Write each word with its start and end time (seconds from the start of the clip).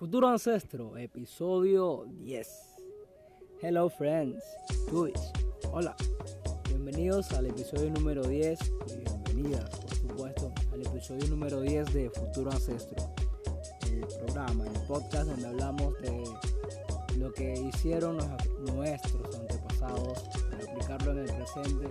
Futuro 0.00 0.28
Ancestro, 0.28 0.96
episodio 0.96 2.06
10. 2.08 2.48
Hello 3.60 3.90
friends, 3.90 4.42
Twitch. 4.88 5.20
Hola, 5.72 5.94
bienvenidos 6.68 7.30
al 7.32 7.44
episodio 7.44 7.90
número 7.90 8.22
10 8.26 8.58
y 8.86 8.96
bienvenidas, 8.96 9.68
por 9.68 9.94
supuesto, 9.94 10.52
al 10.72 10.86
episodio 10.86 11.28
número 11.28 11.60
10 11.60 11.92
de 11.92 12.08
Futuro 12.08 12.50
Ancestro, 12.50 12.96
el 13.92 14.06
programa, 14.24 14.64
el 14.66 14.80
podcast 14.88 15.28
donde 15.28 15.46
hablamos 15.46 15.92
de 16.00 16.24
lo 17.18 17.30
que 17.34 17.60
hicieron 17.60 18.16
nuestros 18.74 19.34
antepasados 19.36 20.18
para 20.50 20.64
aplicarlo 20.72 21.12
en 21.12 21.18
el 21.18 21.34
presente 21.34 21.90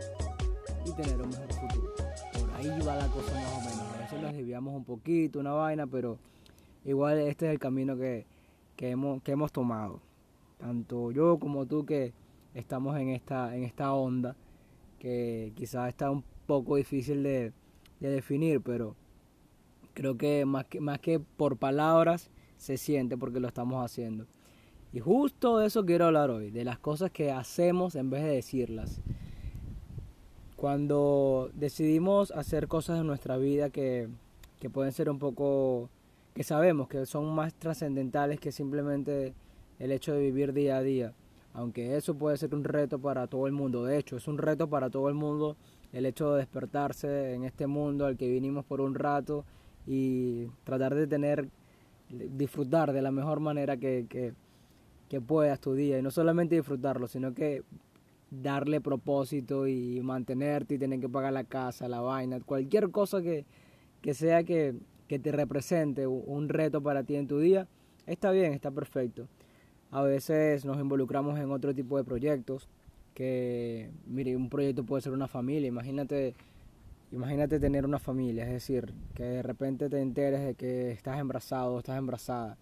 y 0.83 0.91
tener 0.93 1.21
un 1.21 1.29
mejor 1.29 1.53
futuro. 1.53 1.93
Por 2.39 2.55
ahí 2.55 2.69
va 2.81 2.95
la 2.95 3.07
cosa 3.09 3.35
más 3.35 3.53
o 3.53 3.59
menos. 3.59 3.81
A 3.81 4.01
veces 4.01 4.19
nos 4.19 4.33
desviamos 4.33 4.75
un 4.75 4.83
poquito, 4.83 5.37
una 5.37 5.51
vaina, 5.51 5.85
pero 5.85 6.17
igual 6.85 7.17
este 7.19 7.47
es 7.47 7.51
el 7.51 7.59
camino 7.59 7.97
que, 7.97 8.25
hemos, 8.77 9.21
que 9.23 9.31
hemos 9.31 9.51
tomado. 9.51 10.01
Tanto 10.57 11.11
yo 11.11 11.39
como 11.39 11.65
tú 11.65 11.85
que 11.85 12.13
estamos 12.53 12.97
en 12.97 13.09
esta, 13.09 13.55
en 13.55 13.63
esta 13.63 13.93
onda, 13.93 14.35
que 14.99 15.53
quizás 15.55 15.89
está 15.89 16.11
un 16.11 16.23
poco 16.45 16.75
difícil 16.75 17.23
de, 17.23 17.53
definir, 17.99 18.61
pero 18.61 18.95
creo 19.93 20.17
que 20.17 20.45
más, 20.45 20.65
que 20.65 20.79
más 20.79 20.99
que 20.99 21.19
por 21.19 21.57
palabras 21.57 22.29
se 22.57 22.77
siente 22.77 23.17
porque 23.17 23.39
lo 23.39 23.47
estamos 23.47 23.83
haciendo. 23.83 24.25
Y 24.91 24.99
justo 24.99 25.59
de 25.59 25.67
eso 25.67 25.85
quiero 25.85 26.05
hablar 26.05 26.31
hoy, 26.31 26.49
de 26.49 26.65
las 26.65 26.79
cosas 26.79 27.11
que 27.11 27.31
hacemos 27.31 27.95
en 27.95 28.09
vez 28.09 28.23
de 28.23 28.31
decirlas. 28.31 29.01
Cuando 30.55 31.51
decidimos 31.53 32.31
hacer 32.31 32.67
cosas 32.67 32.99
en 32.99 33.07
nuestra 33.07 33.37
vida 33.37 33.69
que, 33.69 34.09
que 34.59 34.69
pueden 34.69 34.91
ser 34.91 35.09
un 35.09 35.19
poco 35.19 35.89
que 36.39 36.45
sabemos 36.45 36.87
que 36.87 37.05
son 37.05 37.35
más 37.35 37.53
trascendentales 37.53 38.39
que 38.39 38.53
simplemente 38.53 39.33
el 39.77 39.91
hecho 39.91 40.13
de 40.13 40.21
vivir 40.21 40.53
día 40.53 40.77
a 40.77 40.81
día. 40.81 41.13
Aunque 41.51 41.97
eso 41.97 42.15
puede 42.15 42.37
ser 42.37 42.55
un 42.55 42.63
reto 42.63 42.97
para 42.97 43.27
todo 43.27 43.45
el 43.45 43.51
mundo. 43.51 43.83
De 43.83 43.97
hecho, 43.97 44.15
es 44.15 44.25
un 44.25 44.37
reto 44.37 44.69
para 44.69 44.89
todo 44.89 45.09
el 45.09 45.15
mundo 45.15 45.57
el 45.91 46.05
hecho 46.05 46.31
de 46.31 46.37
despertarse 46.37 47.33
en 47.33 47.43
este 47.43 47.67
mundo 47.67 48.05
al 48.05 48.15
que 48.15 48.29
vinimos 48.29 48.63
por 48.63 48.79
un 48.79 48.95
rato 48.95 49.43
y 49.85 50.45
tratar 50.63 50.95
de 50.95 51.07
tener, 51.07 51.49
disfrutar 52.07 52.93
de 52.93 53.01
la 53.01 53.11
mejor 53.11 53.41
manera 53.41 53.75
que, 53.75 54.05
que, 54.07 54.33
que 55.09 55.19
puedas 55.19 55.59
tu 55.59 55.73
día. 55.73 55.99
Y 55.99 56.01
no 56.01 56.09
solamente 56.09 56.55
disfrutarlo, 56.55 57.09
sino 57.09 57.33
que 57.33 57.63
darle 58.31 58.79
propósito 58.79 59.67
y 59.67 59.99
mantenerte 59.99 60.75
y 60.75 60.77
tener 60.77 61.01
que 61.01 61.09
pagar 61.09 61.33
la 61.33 61.43
casa, 61.43 61.89
la 61.89 61.99
vaina, 61.99 62.39
cualquier 62.39 62.91
cosa 62.91 63.21
que, 63.21 63.45
que 64.01 64.13
sea 64.13 64.45
que, 64.45 64.75
que 65.09 65.19
te 65.19 65.31
represente 65.31 66.05
un 66.07 66.49
reto 66.49 66.81
para 66.81 67.03
ti 67.03 67.15
en 67.15 67.27
tu 67.27 67.39
día, 67.39 67.67
está 68.05 68.29
bien, 68.29 68.53
está 68.53 68.69
perfecto. 68.69 69.27
A 69.89 70.03
veces 70.03 70.65
nos 70.65 70.79
involucramos 70.79 71.39
en 71.39 71.51
otro 71.51 71.73
tipo 71.73 71.97
de 71.97 72.03
proyectos, 72.03 72.69
que, 73.15 73.89
mire, 74.05 74.35
un 74.37 74.49
proyecto 74.49 74.85
puede 74.85 75.01
ser 75.01 75.11
una 75.11 75.27
familia, 75.27 75.67
imagínate, 75.67 76.35
imagínate 77.11 77.59
tener 77.59 77.85
una 77.85 77.97
familia, 77.97 78.45
es 78.45 78.51
decir, 78.51 78.93
que 79.15 79.23
de 79.23 79.41
repente 79.41 79.89
te 79.89 79.99
enteres 79.99 80.45
de 80.45 80.53
que 80.53 80.91
estás 80.91 81.19
embarazado, 81.19 81.79
estás 81.79 81.97
embarazada, 81.97 82.55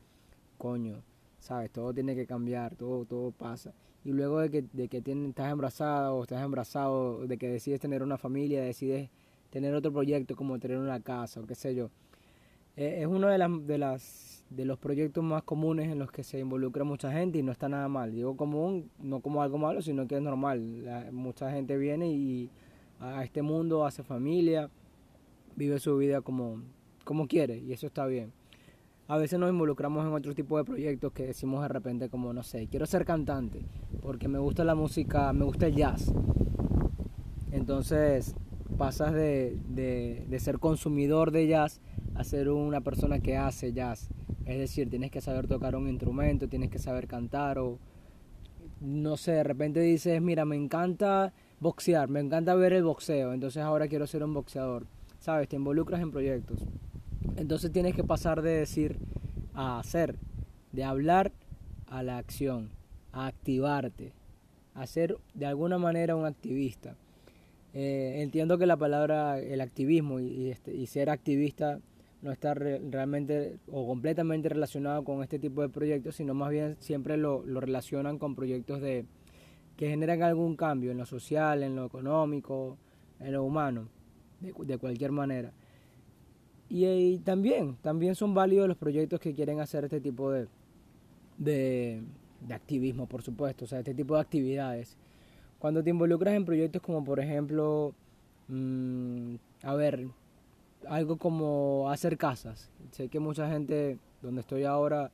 coño, 0.58 1.04
sabes, 1.40 1.70
todo 1.70 1.94
tiene 1.94 2.16
que 2.16 2.26
cambiar, 2.26 2.76
todo, 2.76 3.04
todo 3.04 3.32
pasa. 3.32 3.74
Y 4.06 4.14
luego 4.14 4.40
de 4.40 4.50
que, 4.50 4.62
de 4.72 4.88
que 4.88 5.00
estás 5.00 5.52
embarazada 5.52 6.14
o 6.14 6.24
estás 6.24 6.42
embarazado, 6.42 7.28
de 7.28 7.38
que 7.38 7.50
decides 7.50 7.82
tener 7.82 8.02
una 8.04 8.18
familia, 8.18 8.62
decides 8.62 9.10
tener 9.50 9.76
otro 9.76 9.92
proyecto 9.92 10.38
como 10.38 10.58
tener 10.60 10.78
una 10.78 11.02
casa 11.02 11.42
o 11.42 11.46
qué 11.46 11.56
sé 11.56 11.76
yo, 11.76 11.90
eh, 12.78 13.00
es 13.02 13.08
uno 13.08 13.28
de, 13.28 13.40
las, 13.40 13.50
de, 13.66 13.78
las, 13.80 14.44
de 14.52 14.64
los 14.64 14.78
proyectos 14.78 15.24
más 15.24 15.42
comunes 15.42 15.92
en 15.92 15.98
los 15.98 16.12
que 16.12 16.24
se 16.24 16.38
involucra 16.40 16.84
mucha 16.84 17.12
gente 17.12 17.40
y 17.40 17.44
no 17.44 17.52
está 17.52 17.68
nada 17.68 17.88
mal. 17.88 18.12
Digo 18.12 18.38
común, 18.38 18.92
no 19.00 19.20
como 19.20 19.42
algo 19.42 19.58
malo, 19.58 19.82
sino 19.82 20.08
que 20.08 20.16
es 20.16 20.22
normal. 20.22 21.10
mucha 21.12 21.52
gente 21.52 21.76
viene 21.76 22.12
y 22.12 22.52
a 23.00 23.24
este 23.24 23.42
mundo 23.42 23.84
hace 23.84 24.04
familia, 24.04 24.70
vive 25.56 25.80
su 25.80 25.98
vida 25.98 26.22
como, 26.22 26.62
como 27.04 27.28
quiere 27.28 27.58
y 27.58 27.74
eso 27.74 27.88
está 27.88 28.06
bien. 28.06 28.32
A 29.08 29.18
veces 29.18 29.40
nos 29.40 29.50
involucramos 29.50 30.06
en 30.06 30.14
otro 30.14 30.36
tipo 30.36 30.58
de 30.58 30.64
proyectos 30.64 31.14
que 31.14 31.26
decimos 31.26 31.64
de 31.64 31.70
repente 31.70 32.10
como, 32.10 32.32
no 32.32 32.44
sé, 32.44 32.68
quiero 32.68 32.86
ser 32.86 33.06
cantante 33.06 33.66
porque 34.04 34.28
me 34.28 34.38
gusta 34.38 34.64
la 34.64 34.76
música, 34.76 35.34
me 35.34 35.46
gusta 35.46 35.66
el 35.66 35.76
jazz. 35.76 36.14
Entonces 37.52 38.36
pasas 38.78 39.14
de, 39.14 39.58
de 40.28 40.40
ser 40.40 40.60
consumidor 40.60 41.32
de 41.32 41.48
jazz 41.48 41.82
a 42.18 42.24
ser 42.24 42.50
una 42.50 42.82
persona 42.82 43.20
que 43.20 43.38
hace 43.38 43.74
jazz. 43.74 44.10
Es 44.46 44.58
decir, 44.58 44.90
tienes 44.90 45.12
que 45.12 45.22
saber 45.22 45.48
tocar 45.48 45.76
un 45.76 45.88
instrumento, 45.88 46.48
tienes 46.48 46.72
que 46.72 46.80
saber 46.80 47.08
cantar 47.08 47.60
o 47.60 47.78
no 48.82 49.18
sé, 49.18 49.34
de 49.34 49.44
repente 49.44 49.80
dices, 49.80 50.22
mira, 50.22 50.46
me 50.46 50.56
encanta 50.56 51.34
boxear, 51.60 52.10
me 52.10 52.20
encanta 52.20 52.56
ver 52.56 52.74
el 52.74 52.84
boxeo, 52.84 53.34
entonces 53.34 53.64
ahora 53.64 53.88
quiero 53.88 54.08
ser 54.08 54.24
un 54.24 54.34
boxeador. 54.34 54.86
¿Sabes? 55.20 55.48
Te 55.50 55.56
involucras 55.56 56.02
en 56.02 56.12
proyectos. 56.12 56.60
Entonces 57.36 57.72
tienes 57.72 57.96
que 57.96 58.04
pasar 58.04 58.42
de 58.42 58.52
decir 58.52 58.98
a 59.54 59.80
hacer, 59.80 60.16
de 60.72 60.84
hablar 60.84 61.32
a 61.88 62.04
la 62.04 62.18
acción, 62.18 62.70
a 63.12 63.28
activarte, 63.28 64.14
a 64.74 64.86
ser 64.86 65.18
de 65.34 65.46
alguna 65.46 65.78
manera 65.78 66.16
un 66.16 66.26
activista. 66.26 66.96
Eh, 67.74 68.22
entiendo 68.22 68.58
que 68.58 68.66
la 68.66 68.78
palabra, 68.78 69.40
el 69.40 69.62
activismo 69.62 70.20
y, 70.20 70.50
este, 70.50 70.74
y 70.74 70.86
ser 70.88 71.10
activista 71.10 71.80
no 72.22 72.32
está 72.32 72.54
realmente 72.54 73.58
o 73.72 73.86
completamente 73.86 74.50
relacionado 74.50 75.04
con 75.04 75.22
este 75.24 75.40
tipo 75.40 75.62
de 75.62 75.70
proyectos, 75.70 76.16
sino 76.16 76.34
más 76.34 76.50
bien 76.50 76.76
siempre 76.80 77.18
lo, 77.18 77.46
lo 77.46 77.60
relacionan 77.60 78.18
con 78.18 78.36
proyectos 78.36 78.82
de 78.82 79.06
que 79.78 79.88
generan 79.90 80.24
algún 80.24 80.56
cambio 80.56 80.92
en 80.92 80.98
lo 80.98 81.06
social, 81.06 81.62
en 81.62 81.76
lo 81.76 81.86
económico, 81.86 82.78
en 83.20 83.32
lo 83.32 83.44
humano, 83.44 83.88
de, 84.42 84.78
cualquier 84.78 85.12
manera. 85.12 85.54
Y, 86.68 87.20
también, 87.20 87.78
también 87.82 88.16
son 88.16 88.34
válidos 88.34 88.68
los 88.68 88.78
proyectos 88.78 89.20
que 89.20 89.34
quieren 89.34 89.60
hacer 89.62 89.86
este 89.86 90.02
tipo 90.02 90.32
de, 90.32 90.48
de, 91.38 92.02
activismo, 92.50 93.08
por 93.08 93.22
supuesto, 93.22 93.66
o 93.66 93.68
sea, 93.68 93.80
este 93.80 93.94
tipo 93.94 94.16
de 94.16 94.22
actividades. 94.22 94.98
Cuando 95.60 95.84
te 95.84 95.92
involucras 95.92 96.34
en 96.34 96.44
proyectos 96.44 96.82
como, 96.82 97.04
por 97.04 97.20
ejemplo, 97.20 97.94
mm, 98.48 99.36
a 99.62 99.76
ver, 99.76 100.08
algo 100.88 101.18
como 101.18 101.90
hacer 101.90 102.18
casas. 102.18 102.70
Sé 102.92 103.10
que 103.10 103.20
mucha 103.20 103.50
gente, 103.50 103.98
donde 104.22 104.42
estoy 104.42 104.64
ahora 104.64 105.12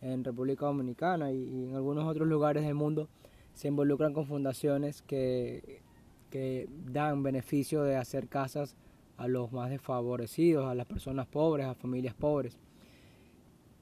en 0.00 0.24
República 0.24 0.66
Dominicana 0.66 1.32
y, 1.32 1.68
en 1.68 1.74
algunos 1.74 2.06
otros 2.06 2.28
lugares 2.28 2.64
del 2.64 2.74
mundo, 2.74 3.08
se 3.54 3.68
involucran 3.68 4.12
con 4.12 4.26
fundaciones 4.26 5.02
que, 5.02 5.82
que 6.30 6.68
dan 6.90 7.22
beneficio 7.22 7.82
de 7.82 7.96
hacer 7.96 8.28
casas 8.28 8.76
a 9.16 9.28
los 9.28 9.52
más 9.52 9.70
desfavorecidos, 9.70 10.66
a 10.66 10.74
las 10.74 10.86
personas 10.86 11.26
pobres, 11.26 11.66
a 11.66 11.74
familias 11.74 12.14
pobres. 12.14 12.58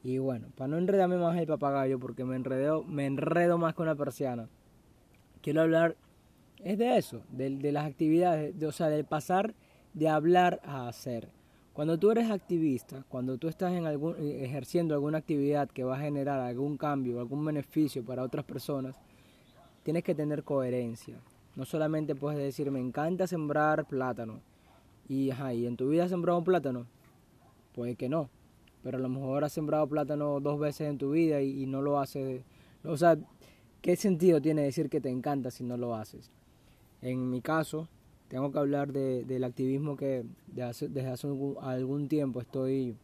Y 0.02 0.18
bueno, 0.18 0.48
para 0.56 0.68
no 0.68 0.78
enredarme 0.78 1.18
más 1.18 1.38
el 1.38 1.46
papagayo, 1.46 1.98
porque 1.98 2.24
me 2.24 2.36
enredo, 2.36 2.82
me 2.84 3.06
enredo 3.06 3.58
más 3.58 3.74
con 3.74 3.86
la 3.86 3.94
persiana, 3.94 4.48
quiero 5.42 5.62
hablar 5.62 5.96
es 6.64 6.78
de 6.78 6.96
eso, 6.96 7.22
de, 7.30 7.50
de 7.50 7.72
las 7.72 7.86
actividades, 7.86 8.58
de, 8.58 8.66
o 8.66 8.72
sea, 8.72 8.88
del 8.88 9.04
pasar 9.04 9.54
de 9.94 10.08
hablar 10.08 10.60
a 10.64 10.88
hacer. 10.88 11.28
Cuando 11.72 11.98
tú 11.98 12.10
eres 12.10 12.30
activista, 12.30 13.04
cuando 13.08 13.38
tú 13.38 13.48
estás 13.48 13.72
en 13.72 13.86
algún, 13.86 14.16
eh, 14.18 14.44
ejerciendo 14.44 14.94
alguna 14.94 15.18
actividad 15.18 15.68
que 15.68 15.84
va 15.84 15.96
a 15.96 16.00
generar 16.00 16.40
algún 16.40 16.76
cambio, 16.76 17.20
algún 17.20 17.44
beneficio 17.44 18.04
para 18.04 18.22
otras 18.22 18.44
personas, 18.44 18.96
tienes 19.82 20.04
que 20.04 20.14
tener 20.14 20.42
coherencia. 20.42 21.16
No 21.56 21.64
solamente 21.64 22.14
puedes 22.14 22.38
decir, 22.38 22.70
me 22.70 22.80
encanta 22.80 23.26
sembrar 23.26 23.86
plátano. 23.86 24.40
Y, 25.08 25.30
ajá, 25.30 25.54
¿y 25.54 25.66
en 25.66 25.76
tu 25.76 25.88
vida 25.88 26.04
has 26.04 26.10
sembrado 26.10 26.38
un 26.38 26.44
plátano? 26.44 26.86
Puede 27.74 27.94
que 27.94 28.08
no. 28.08 28.28
Pero 28.82 28.98
a 28.98 29.00
lo 29.00 29.08
mejor 29.08 29.44
has 29.44 29.52
sembrado 29.52 29.86
plátano 29.86 30.40
dos 30.40 30.58
veces 30.58 30.88
en 30.88 30.98
tu 30.98 31.12
vida 31.12 31.40
y, 31.40 31.62
y 31.62 31.66
no 31.66 31.82
lo 31.82 31.98
haces. 31.98 32.42
O 32.84 32.96
sea, 32.96 33.16
¿qué 33.80 33.96
sentido 33.96 34.40
tiene 34.40 34.62
decir 34.62 34.88
que 34.88 35.00
te 35.00 35.08
encanta 35.08 35.50
si 35.50 35.64
no 35.64 35.76
lo 35.76 35.94
haces? 35.94 36.30
En 37.02 37.30
mi 37.30 37.40
caso, 37.40 37.88
tengo 38.30 38.52
que 38.52 38.58
hablar 38.60 38.92
de, 38.92 39.24
del 39.24 39.42
activismo 39.42 39.96
que 39.96 40.24
desde 40.46 41.08
hace 41.08 41.26
algún, 41.26 42.08
tiempo 42.08 42.40
estoy 42.40 42.94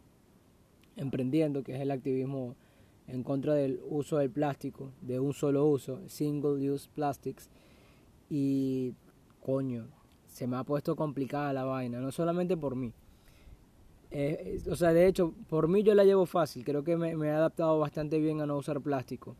emprendiendo, 0.95 1.63
que 1.63 1.75
es 1.75 1.81
el 1.81 1.91
activismo 1.91 2.55
en 3.07 3.23
contra 3.23 3.53
del 3.53 3.81
uso 3.89 4.17
del 4.19 4.29
plástico, 4.29 4.89
de 5.01 5.19
un 5.19 5.33
solo 5.33 5.65
uso, 5.65 5.99
single 6.07 6.71
use 6.71 6.89
plastics. 6.95 7.49
Y 8.29 8.93
coño, 9.41 9.87
se 10.27 10.47
me 10.47 10.55
ha 10.55 10.63
puesto 10.63 10.95
complicada 10.95 11.51
la 11.51 11.65
vaina, 11.65 11.99
no 11.99 12.09
solamente 12.13 12.55
por 12.55 12.77
mí. 12.77 12.93
Eh, 14.11 14.61
o 14.71 14.77
sea, 14.77 14.93
de 14.93 15.07
hecho, 15.07 15.33
por 15.49 15.67
mí 15.67 15.83
yo 15.83 15.93
la 15.93 16.05
llevo 16.05 16.25
fácil, 16.25 16.63
creo 16.63 16.85
que 16.85 16.95
me, 16.95 17.11
he 17.11 17.31
adaptado 17.31 17.77
bastante 17.79 18.17
bien 18.19 18.39
a 18.39 18.45
no 18.45 18.55
usar 18.55 18.79
plástico. 18.79 19.35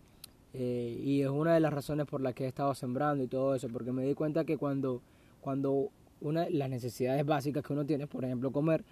Eh, 0.54 1.02
y 1.02 1.22
es 1.22 1.30
una 1.30 1.54
de 1.54 1.62
las 1.62 1.72
razones 1.72 2.08
por 2.08 2.20
las 2.20 2.34
que 2.34 2.44
he 2.44 2.48
estado 2.48 2.76
sembrando 2.76 3.24
y 3.24 3.28
todo 3.28 3.56
eso, 3.56 3.70
porque 3.70 3.94
me 3.94 4.04
di 4.04 4.16
cuenta 4.16 4.44
que 4.44 4.58
cuando 4.58 5.02
cuando 5.48 5.92
una 6.20 6.50
las 6.50 6.70
necesidades 6.70 7.26
básicas 7.26 7.64
que 7.64 7.72
uno 7.72 7.86
tiene, 7.86 8.06
por 8.06 8.26
ejemplo 8.26 8.52
comer, 8.52 8.84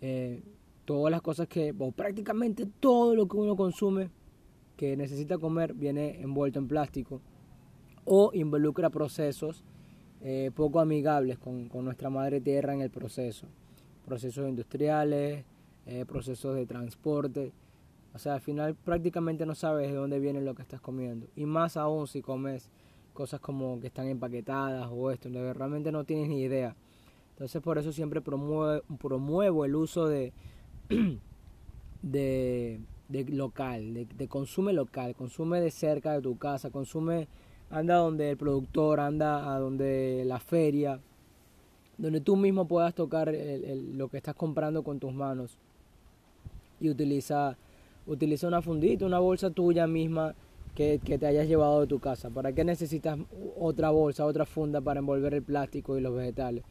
eh, 0.00 0.42
todas 0.84 1.12
las 1.12 1.22
cosas 1.22 1.46
que, 1.46 1.72
o 1.78 1.92
prácticamente 1.92 2.66
todo 2.80 3.14
lo 3.14 3.28
que 3.28 3.36
uno 3.36 3.54
consume 3.54 4.10
que 4.76 4.96
necesita 4.96 5.38
comer 5.38 5.74
viene 5.74 6.20
envuelto 6.20 6.58
en 6.58 6.66
plástico 6.66 7.20
o 8.04 8.32
involucra 8.34 8.90
procesos 8.90 9.62
eh, 10.22 10.50
poco 10.56 10.80
amigables 10.80 11.38
con, 11.38 11.68
nuestra 11.72 12.10
madre 12.10 12.40
tierra 12.40 12.74
en 12.74 12.80
el 12.80 12.90
proceso. 12.90 13.46
Procesos 14.04 14.48
industriales, 14.48 15.44
eh, 15.86 16.04
procesos 16.04 16.56
de 16.56 16.66
transporte. 16.66 17.52
O 18.12 18.18
sea, 18.18 18.34
al 18.34 18.40
final 18.40 18.74
prácticamente 18.74 19.46
no 19.46 19.54
sabes 19.54 19.88
de 19.92 19.94
dónde 19.94 20.18
viene 20.18 20.40
lo 20.40 20.56
que 20.56 20.62
estás 20.62 20.80
comiendo. 20.80 21.28
Y 21.36 21.46
más 21.46 21.76
aún 21.76 22.08
si 22.08 22.22
comes 22.22 22.70
cosas 23.12 23.40
como 23.40 23.80
que 23.80 23.88
están 23.88 24.08
empaquetadas 24.08 24.88
o 24.90 25.10
esto, 25.10 25.28
realmente 25.54 25.92
no 25.92 26.04
tienes 26.04 26.28
ni 26.28 26.42
idea. 26.42 26.74
Entonces 27.30 27.62
por 27.62 27.78
eso 27.78 27.92
siempre 27.92 28.20
promuevo 28.20 29.64
el 29.64 29.74
uso 29.74 30.06
de, 30.06 30.32
de, 32.02 32.80
local, 33.28 34.06
de, 34.16 34.28
consume 34.28 34.72
local, 34.72 35.14
consume 35.14 35.60
de 35.60 35.70
cerca 35.70 36.12
de 36.12 36.22
tu 36.22 36.36
casa, 36.38 36.70
consume, 36.70 37.28
anda 37.70 37.96
donde 37.96 38.30
el 38.30 38.36
productor, 38.36 39.00
anda 39.00 39.54
a 39.54 39.58
donde 39.58 40.24
la 40.26 40.38
feria, 40.38 41.00
donde 41.98 42.20
tú 42.20 42.36
mismo 42.36 42.66
puedas 42.66 42.94
tocar 42.94 43.32
lo 43.32 44.08
que 44.08 44.18
estás 44.18 44.34
comprando 44.34 44.82
con 44.82 44.98
tus 44.98 45.12
manos 45.12 45.58
y 46.80 46.90
utiliza, 46.90 47.56
utiliza 48.06 48.48
una 48.48 48.60
fundita, 48.60 49.06
una 49.06 49.20
bolsa 49.20 49.50
tuya 49.50 49.86
misma 49.86 50.34
que, 50.74 50.98
te 50.98 51.26
hayas 51.26 51.46
llevado 51.46 51.80
de 51.82 51.86
tu 51.86 51.98
casa. 51.98 52.30
¿Para 52.30 52.52
qué 52.52 52.64
necesitas 52.64 53.18
otra 53.58 53.90
bolsa, 53.90 54.24
otra 54.24 54.46
funda 54.46 54.80
para 54.80 55.00
envolver 55.00 55.34
el 55.34 55.42
plástico 55.42 55.98
y 55.98 56.00
los 56.00 56.14
vegetales? 56.14 56.64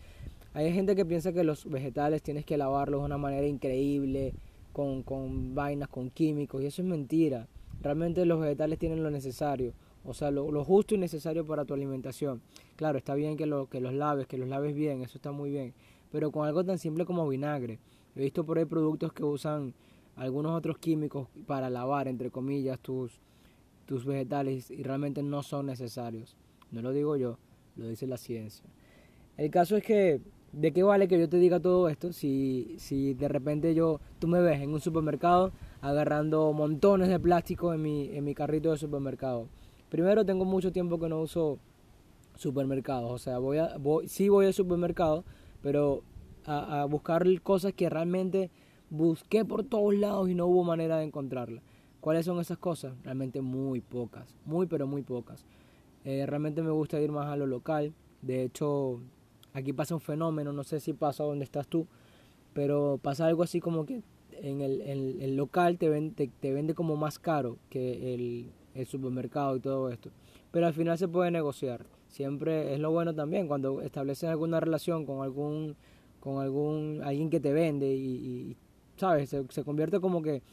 Hay 0.54 0.74
gente 0.74 0.96
que 0.96 1.06
piensa 1.06 1.32
que 1.32 1.44
los 1.44 1.70
vegetales 1.70 2.22
tienes 2.22 2.46
que 2.46 2.58
lavarlos 2.58 3.02
de 3.02 3.06
una 3.06 3.18
manera 3.18 3.48
increíble, 3.48 4.34
con, 4.74 5.04
con 5.04 5.54
vainas, 5.54 5.90
con 5.90 6.10
químicos, 6.10 6.62
y 6.62 6.66
eso 6.66 6.82
es 6.82 6.88
mentira. 6.88 7.48
Realmente 7.82 8.26
los 8.26 8.40
vegetales 8.40 8.80
tienen 8.80 9.04
lo 9.04 9.12
necesario, 9.12 9.74
o 10.04 10.14
sea, 10.14 10.32
lo, 10.32 10.64
justo 10.64 10.96
y 10.96 10.98
necesario 10.98 11.46
para 11.46 11.66
tu 11.66 11.74
alimentación. 11.74 12.42
Claro, 12.76 12.98
está 12.98 13.16
bien 13.16 13.38
que, 13.38 13.46
lo, 13.46 13.68
que 13.68 13.82
los 13.82 13.94
laves, 13.94 14.28
que 14.28 14.38
los 14.38 14.50
laves 14.50 14.76
bien, 14.76 15.02
eso 15.04 15.18
está 15.18 15.32
muy 15.32 15.52
bien, 15.52 15.74
pero 16.12 16.32
con 16.32 16.48
algo 16.48 16.64
tan 16.64 16.78
simple 16.78 17.06
como 17.06 17.28
vinagre. 17.28 17.80
He 18.16 18.22
visto 18.22 18.44
por 18.44 18.58
ahí 18.58 18.66
productos 18.66 19.14
que 19.14 19.24
usan 19.24 19.74
algunos 20.16 20.58
otros 20.58 20.78
químicos 20.78 21.28
para 21.48 21.70
lavar, 21.70 22.08
entre 22.08 22.30
comillas, 22.30 22.80
tus, 22.80 23.20
tus 23.86 24.06
vegetales 24.06 24.72
y 24.72 24.84
realmente 24.84 25.24
no 25.24 25.44
son 25.44 25.66
necesarios. 25.68 26.36
No 26.72 26.82
lo 26.82 26.92
digo 26.92 27.16
yo, 27.18 27.38
lo 27.76 27.88
dice 27.88 28.08
la 28.08 28.18
ciencia. 28.18 28.66
El 29.38 29.50
caso 29.52 29.76
es 29.78 29.84
que 29.84 30.22
¿de 30.52 30.74
qué 30.74 30.84
vale 30.84 31.08
que 31.08 31.20
yo 31.20 31.30
te 31.30 31.38
diga 31.38 31.60
todo 31.60 31.88
esto 31.90 32.12
si, 32.12 32.76
si 32.78 33.14
de 33.14 33.28
repente 33.28 33.74
yo, 33.74 34.00
tú 34.20 34.28
me 34.28 34.42
ves 34.42 34.62
en 34.62 34.74
un 34.74 34.82
supermercado 34.82 35.52
agarrando 35.82 36.52
montones 36.54 37.10
de 37.10 37.20
plástico 37.20 37.74
en 37.74 37.82
mi, 37.82 38.10
en 38.16 38.24
mi 38.24 38.36
carrito 38.36 38.72
de 38.72 38.78
supermercado? 38.78 39.48
Primero 39.90 40.26
tengo 40.26 40.46
mucho 40.46 40.72
tiempo 40.72 41.00
que 41.00 41.10
no 41.10 41.22
uso 41.22 41.60
supermercados, 42.36 43.12
o 43.12 43.18
sea, 43.18 43.38
voy 43.40 43.58
a, 43.58 43.78
voy, 43.78 44.08
sí 44.08 44.30
voy 44.30 44.46
al 44.46 44.54
supermercado, 44.54 45.24
pero 45.62 46.02
a, 46.46 46.82
a 46.82 46.86
buscar 46.86 47.26
cosas 47.42 47.74
que 47.74 47.90
realmente 47.90 48.50
busqué 48.90 49.46
por 49.46 49.64
todos 49.64 49.94
lados 49.96 50.30
y 50.30 50.36
no 50.36 50.48
hubo 50.48 50.64
manera 50.64 50.98
de 50.98 51.06
encontrarlas. 51.06 51.64
¿Cuáles 52.02 52.26
son 52.26 52.40
esas 52.40 52.58
cosas? 52.58 52.94
Realmente 53.04 53.42
muy 53.42 53.80
pocas, 53.80 54.36
muy 54.46 54.66
pero 54.66 54.88
muy 54.88 55.04
pocas. 55.04 55.46
Eh, 56.04 56.26
realmente 56.26 56.62
me 56.62 56.72
gusta 56.72 57.00
ir 57.00 57.12
más 57.12 57.28
a 57.28 57.38
lo 57.38 57.48
local. 57.48 57.94
De 58.22 58.44
hecho, 58.44 59.00
Aquí 59.54 59.74
pasa 59.74 59.96
un 59.96 60.02
fenómeno, 60.02 60.54
no 60.54 60.64
sé 60.64 60.80
si 60.80 60.94
pasa 60.94 61.24
donde 61.24 61.44
estás 61.44 61.68
tú, 61.68 61.86
pero 62.54 63.00
pasa 63.02 63.26
algo 63.26 63.44
así 63.44 63.60
como 63.60 63.86
que 63.86 64.02
en 64.32 64.62
el, 64.62 64.82
el, 64.82 65.36
local 65.36 65.78
te, 65.78 65.90
vende, 65.90 66.30
te, 66.40 66.54
vende 66.54 66.74
como 66.74 66.96
más 66.96 67.20
caro 67.20 67.58
que 67.70 68.14
el, 68.14 68.50
el 68.76 68.86
supermercado 68.86 69.58
y 69.58 69.60
todo 69.60 69.90
esto. 69.90 70.10
Pero 70.52 70.68
al 70.68 70.74
final 70.74 70.98
se 70.98 71.10
puede 71.10 71.32
negociar. 71.32 71.86
Siempre 72.08 72.74
es 72.74 72.80
lo 72.80 72.92
bueno 72.92 73.14
también 73.14 73.48
cuando 73.48 73.82
estableces 73.82 74.30
alguna 74.30 74.60
relación 74.60 75.06
con 75.06 75.22
algún 75.22 75.76
con 76.22 76.40
algún 76.40 77.02
alguien 77.04 77.32
que 77.32 77.40
te 77.40 77.52
vende 77.52 77.96
y, 77.96 78.56
sabes 78.96 79.30
se, 79.30 79.44
se, 79.50 79.64
convierte 79.64 80.00
como 80.00 80.22
que 80.22 80.44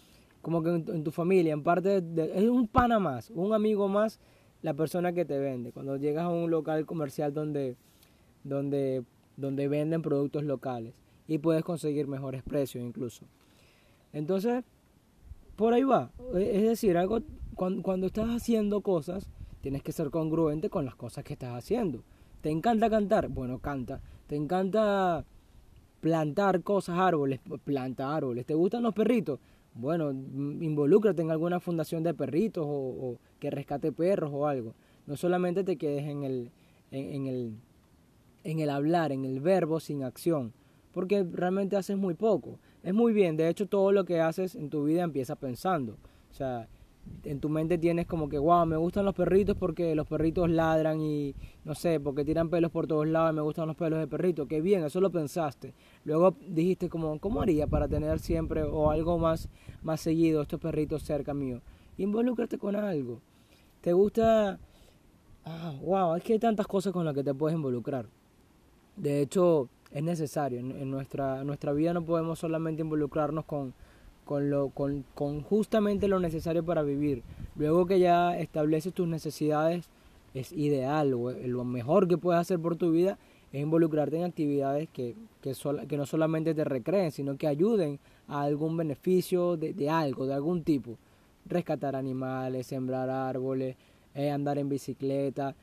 como 0.43 0.63
que 0.63 0.71
en, 0.71 1.05
tu 1.05 1.11
familia 1.11 1.53
en 1.53 1.63
parte 1.63 2.03
es 2.35 2.49
un 2.49 2.69
pana 2.69 2.99
más 2.99 3.31
un 3.31 3.53
amigo 3.53 3.89
más 3.89 4.21
la 4.63 4.75
persona 4.75 5.13
que 5.13 5.25
te 5.25 5.39
vende 5.39 5.73
cuando 5.73 5.97
llegas 5.97 6.25
a 6.25 6.29
un 6.29 6.51
local 6.51 6.87
comercial 6.87 7.33
donde 7.35 7.77
donde, 8.45 9.05
donde 9.37 9.69
venden 9.69 10.03
productos 10.03 10.45
locales 10.45 10.95
y 11.27 11.39
puedes 11.39 11.63
conseguir 11.63 12.07
mejores 12.07 12.43
precios 12.43 12.85
incluso. 12.85 13.27
Entonces, 14.13 14.65
por 15.57 15.75
ahí 15.75 15.85
va. 15.85 16.11
E, 16.35 16.57
es 16.57 16.63
decir, 16.63 16.97
algo 16.97 17.21
cuando, 17.55 17.83
cuando 17.83 18.07
estás 18.07 18.29
haciendo 18.29 18.81
cosas, 18.81 19.29
tienes 19.61 19.83
que 19.83 19.93
ser 19.93 20.11
congruente 20.11 20.71
con 20.71 20.85
las 20.85 20.95
cosas 20.95 21.25
que 21.25 21.35
estás 21.35 21.55
haciendo. 21.55 22.03
¿Te 22.41 22.51
encanta 22.51 22.89
cantar? 22.89 23.29
Bueno, 23.29 23.59
canta. 23.59 24.01
¿Te 24.27 24.37
encanta 24.37 25.25
plantar 26.01 26.63
cosas, 26.63 26.99
árboles? 26.99 27.41
Planta 27.65 28.15
árboles. 28.15 28.47
¿Te 28.47 28.55
gustan 28.55 28.83
los 28.83 28.95
perritos? 28.95 29.41
Bueno, 29.75 30.11
involúcrate 30.11 31.23
en 31.23 31.31
alguna 31.31 31.61
fundación 31.61 32.03
de 32.03 32.15
perritos 32.15 32.65
o, 32.67 33.19
que 33.39 33.51
rescate 33.51 33.93
perros 33.93 34.31
o 34.33 34.47
algo. 34.47 34.75
No 35.07 35.17
solamente 35.17 35.63
te 35.65 35.77
quedes 35.77 36.05
en 36.05 36.25
el, 36.25 36.51
en 36.91 37.27
el 37.27 37.55
en 38.45 38.61
el 38.61 38.71
hablar, 38.71 39.13
en 39.13 39.25
el 39.25 39.41
verbo 39.41 39.81
sin 39.81 40.03
acción, 40.03 40.53
porque 40.93 41.23
realmente 41.23 41.77
haces 41.77 41.97
muy 41.97 42.15
poco. 42.15 42.59
Es 42.83 42.95
muy 42.95 43.13
bien, 43.13 43.37
de 43.37 43.49
hecho 43.49 43.67
todo 43.67 43.93
lo 43.93 44.05
que 44.05 44.21
haces 44.21 44.55
en 44.55 44.71
tu 44.71 44.85
vida 44.85 45.03
empieza 45.03 45.37
pensando. 45.37 45.97
O 46.31 46.35
sea, 46.35 46.69
en 47.25 47.41
tu 47.41 47.49
mente 47.49 47.79
tienes 47.79 48.07
como 48.07 48.29
que, 48.29 48.39
wow, 48.39 48.65
me 48.67 48.77
gustan 48.77 49.05
los 49.05 49.15
perritos 49.15 49.57
porque 49.57 49.95
los 49.95 50.07
perritos 50.07 50.49
ladran 50.49 51.01
y 51.01 51.35
no 51.65 51.75
sé, 51.75 52.01
porque 52.01 52.25
tiran 52.25 52.49
pelos 52.49 52.71
por 52.71 52.87
todos 52.87 53.07
lados 53.07 53.33
y 53.33 53.37
me 53.37 53.43
gustan 53.43 53.67
los 53.67 53.77
pelos 53.77 53.99
de 53.99 54.07
perrito. 54.07 54.47
Qué 54.47 54.61
bien, 54.61 54.85
eso 54.85 55.01
lo 55.01 55.11
pensaste. 55.11 55.75
Luego 56.05 56.35
dijiste 56.47 56.89
como, 56.89 57.19
¿cómo 57.19 57.43
haría 57.43 57.67
para 57.67 57.89
tener 57.89 58.19
siempre 58.19 58.63
o 58.63 58.91
algo 58.91 59.19
más, 59.19 59.49
más 59.83 60.01
seguido 60.01 60.43
estos 60.43 60.61
perritos 60.61 61.03
cerca 61.03 61.35
mío? 61.35 61.61
Involúcrate 61.97 62.59
con 62.59 62.77
algo. 62.77 63.21
¿Te 63.81 63.93
gusta? 63.93 64.59
Ah, 65.45 65.75
wow, 65.83 66.15
es 66.15 66.23
que 66.23 66.35
hay 66.35 66.39
tantas 66.39 66.67
cosas 66.67 66.93
con 66.93 67.05
las 67.05 67.15
que 67.15 67.25
te 67.25 67.35
puedes 67.35 67.57
involucrar. 67.57 68.07
De 68.97 69.21
hecho, 69.21 69.69
es 69.91 70.03
necesario. 70.03 70.61
En, 70.61 70.91
nuestra, 70.91 71.45
nuestra 71.45 71.73
vida 71.73 71.93
no 71.93 72.05
podemos 72.05 72.39
solamente 72.39 72.83
involucrarnos 72.83 73.45
con, 73.45 73.75
con, 74.29 74.51
lo, 74.51 74.69
con, 74.69 75.07
con 75.15 75.41
justamente 75.41 76.07
lo 76.07 76.21
necesario 76.21 76.63
para 76.63 76.83
vivir. 76.83 77.23
Luego 77.57 77.87
que 77.87 77.99
ya 77.99 78.39
estableces 78.39 78.93
tus 78.93 79.09
necesidades, 79.09 79.89
es 80.35 80.53
ideal, 80.53 81.15
o 81.15 81.31
lo 81.31 81.65
mejor 81.65 82.07
que 82.07 82.19
puedes 82.19 82.39
hacer 82.39 82.61
por 82.61 82.77
tu 82.77 82.93
vida 82.93 83.19
es 83.51 83.63
involucrarte 83.63 84.19
en 84.19 84.25
actividades 84.25 84.91
que, 84.91 85.17
que, 85.41 85.55
que 85.89 85.97
no 85.97 86.05
solamente 86.05 86.55
te 86.55 86.65
recreen, 86.65 87.11
sino 87.11 87.39
que 87.39 87.47
ayuden 87.47 87.99
a 88.27 88.43
algún 88.43 88.77
beneficio 88.77 89.57
de, 89.57 89.73
de 89.73 89.89
algo, 89.89 90.27
de 90.27 90.35
algún 90.35 90.63
tipo. 90.63 90.99
Rescatar 91.47 91.97
animales, 91.97 92.67
sembrar 92.67 93.09
árboles, 93.09 93.77
eh, 94.15 94.31
andar 94.31 94.59
en 94.59 94.69
bicicleta, 94.69 95.55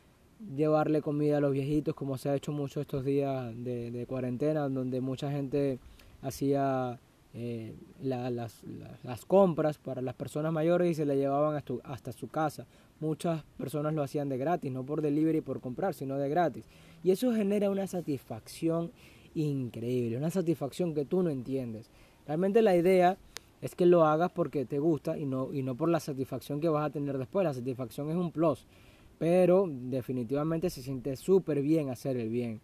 llevarle 0.56 1.04
comida 1.04 1.38
a 1.38 1.39
los 1.39 1.51
viejitos, 1.51 1.94
como 1.94 2.18
se 2.18 2.30
ha 2.30 2.36
hecho 2.36 2.51
mucho 2.51 2.82
estos 2.82 3.06
días 3.06 3.54
de, 3.63 4.06
cuarentena, 4.10 4.68
donde 4.68 5.01
mucha 5.01 5.30
gente 5.30 5.78
hacía 6.24 7.00
eh, 7.38 7.75
las, 8.01 8.32
las, 9.04 9.25
compras 9.25 9.77
para 9.77 10.01
las 10.01 10.15
personas 10.15 10.54
mayores 10.54 10.92
y 10.92 10.96
se 10.96 11.06
la 11.06 11.15
llevaban 11.15 11.56
hasta, 11.56 11.74
hasta, 11.84 12.12
su 12.13 12.30
casa. 12.30 12.65
Muchas 13.01 13.44
personas 13.58 13.94
lo 13.94 14.04
hacían 14.04 14.30
de 14.30 14.38
gratis, 14.38 14.72
no 14.72 14.86
por 14.86 15.01
delivery 15.01 15.42
por 15.42 15.60
comprar, 15.60 15.94
sino 15.94 16.18
de 16.18 16.30
gratis. 16.30 16.65
Y 17.04 17.12
eso 17.12 17.34
genera 17.34 17.70
una 17.70 17.88
satisfacción 17.88 18.92
increíble, 19.34 20.18
una 20.18 20.32
satisfacción 20.32 20.94
que 20.94 21.04
tú 21.04 21.24
no 21.24 21.30
entiendes. 21.30 21.89
Realmente 22.25 22.62
la 22.62 22.75
idea 22.75 23.18
es 23.62 23.75
que 23.75 23.86
lo 23.86 24.06
hagas 24.06 24.32
porque 24.32 24.65
te 24.65 24.80
gusta 24.80 25.18
y 25.18 25.25
no, 25.25 25.54
y 25.54 25.63
no 25.63 25.75
por 25.75 25.89
la 25.89 26.00
satisfacción 26.00 26.62
que 26.62 26.70
vas 26.70 26.86
a 26.86 26.89
tener 26.89 27.18
después. 27.18 27.44
La 27.44 27.54
satisfacción 27.54 28.10
es 28.10 28.15
un 28.15 28.32
plus. 28.32 28.65
Pero 29.18 29.68
definitivamente 29.70 30.70
se 30.70 30.82
siente 30.82 31.15
súper 31.15 31.62
bien 31.62 31.89
hacer 31.89 32.15
el 32.18 32.30
bien. 32.30 32.62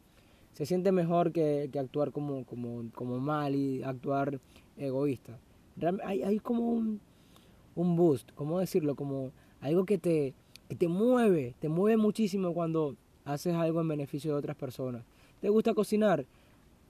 Se 0.54 0.66
siente 0.66 0.92
mejor 0.92 1.32
que, 1.32 1.70
que 1.72 1.80
actuar 1.80 2.12
como, 2.12 2.46
como, 2.46 2.84
como, 2.94 3.20
mal 3.20 3.56
y 3.56 3.82
actuar 3.84 4.40
egoísta. 4.78 5.38
Hay, 6.04 6.24
hay 6.24 6.40
como 6.40 6.68
un, 6.68 7.00
un 7.76 7.96
boost, 7.96 8.32
¿cómo 8.36 8.60
decirlo? 8.60 8.96
Como 8.96 9.32
algo 9.62 9.86
que 9.86 9.98
te, 9.98 10.34
que 10.70 10.76
te 10.76 10.88
mueve, 10.88 11.56
te 11.60 11.70
mueve 11.70 11.98
muchísimo 11.98 12.54
cuando 12.54 12.96
haces 13.26 13.56
algo 13.56 13.82
en 13.82 13.88
beneficio 13.88 14.32
de 14.32 14.38
otras 14.38 14.56
personas. 14.56 15.04
¿Te 15.40 15.50
gusta 15.50 15.74
cocinar? 15.74 16.26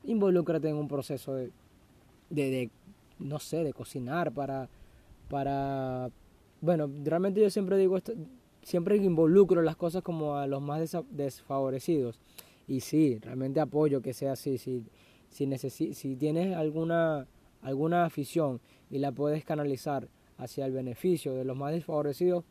Involúcrate 0.03 0.69
en 0.69 0.75
un 0.75 0.87
proceso 0.87 1.35
de, 1.35 1.51
de, 2.29 2.49
de 2.49 2.69
no 3.19 3.39
sé, 3.39 3.63
de 3.63 3.73
cocinar 3.73 4.31
para, 4.31 4.69
para, 5.29 6.09
bueno, 6.59 6.89
realmente 7.03 7.41
yo 7.41 7.49
siempre 7.49 7.77
digo 7.77 7.97
esto, 7.97 8.13
siempre 8.63 8.97
involucro 8.97 9.61
las 9.61 9.75
cosas 9.75 10.01
como 10.01 10.35
a 10.35 10.47
los 10.47 10.61
más 10.61 10.97
desfavorecidos. 11.11 12.19
Y 12.67 12.81
sí, 12.81 13.19
realmente 13.19 13.59
apoyo 13.59 14.01
que 14.01 14.13
sea 14.13 14.33
así. 14.33 14.57
Si, 14.57 14.83
si, 15.29 15.93
si 15.93 16.15
tienes 16.15 16.55
alguna, 16.55 17.27
alguna 17.61 18.05
afición 18.05 18.59
y 18.89 18.99
la 18.99 19.11
puedes 19.11 19.43
canalizar 19.45 20.07
hacia 20.37 20.65
el 20.65 20.71
beneficio 20.71 21.33
de 21.35 21.45
los 21.45 21.55
más 21.55 21.71
desfavorecidos, 21.71 22.43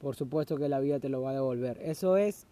por 0.00 0.16
supuesto 0.16 0.56
que 0.56 0.68
la 0.68 0.80
vida 0.80 1.00
te 1.00 1.08
lo 1.08 1.22
va 1.22 1.30
a 1.30 1.34
devolver. 1.34 1.78
Eso 1.82 2.16
es 2.16 2.46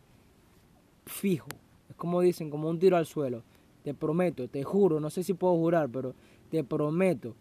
fijo. 1.04 1.48
Es 1.88 1.96
como 1.96 2.20
dicen, 2.20 2.50
como 2.50 2.68
un 2.68 2.78
tiro 2.78 2.96
al 2.96 3.06
suelo. 3.06 3.42
Te 3.84 3.94
prometo, 3.94 4.48
te 4.48 4.64
juro, 4.64 4.98
no 4.98 5.10
sé 5.10 5.22
si 5.22 5.34
puedo 5.34 5.54
jurar, 5.56 5.88
pero 5.88 6.14
te 6.50 6.64
prometo 6.64 7.34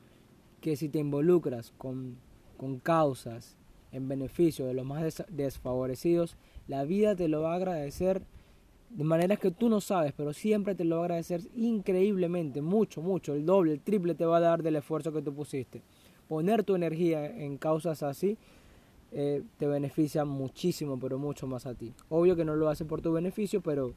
que 0.62 0.76
si 0.76 0.90
te 0.90 1.00
involucras 1.00 1.74
con, 1.78 2.18
con 2.58 2.80
causas 2.80 3.58
en 3.92 4.08
beneficio 4.08 4.66
de 4.66 4.74
los 4.74 4.86
más 4.86 5.24
desfavorecidos, 5.30 6.38
la 6.68 6.84
vida 6.84 7.16
te 7.16 7.28
lo 7.28 7.42
va 7.42 7.54
a 7.54 7.56
agradecer 7.56 8.22
de 8.90 9.04
maneras 9.04 9.40
que 9.40 9.52
tú 9.52 9.70
no 9.70 9.82
sabes, 9.82 10.14
pero 10.16 10.34
siempre 10.34 10.76
te 10.76 10.86
lo 10.86 10.98
va 10.98 11.02
a 11.04 11.06
agradecer 11.06 11.42
increíblemente, 11.56 12.62
mucho, 12.62 13.02
mucho, 13.02 13.34
el 13.34 13.46
doble, 13.46 13.74
el 13.74 13.82
triple 13.82 14.16
te 14.16 14.26
va 14.26 14.38
a 14.38 14.42
dar 14.42 14.64
del 14.64 14.78
esfuerzo 14.78 15.12
que 15.12 15.22
tú 15.22 15.34
pusiste. 15.34 15.82
Poner 16.28 16.64
tu 16.64 16.76
energía 16.76 17.26
en 17.26 17.58
causas 17.58 18.02
así 18.04 18.38
eh, 19.12 19.44
te 19.58 19.68
beneficia 19.68 20.26
muchísimo, 20.26 21.00
pero 21.00 21.18
mucho 21.18 21.48
más 21.48 21.66
a 21.66 21.74
ti. 21.74 21.94
Obvio 22.10 22.36
que 22.36 22.46
no 22.46 22.56
lo 22.56 22.70
hace 22.70 22.86
por 22.86 23.02
tu 23.02 23.14
beneficio, 23.14 23.62
pero 23.62 23.94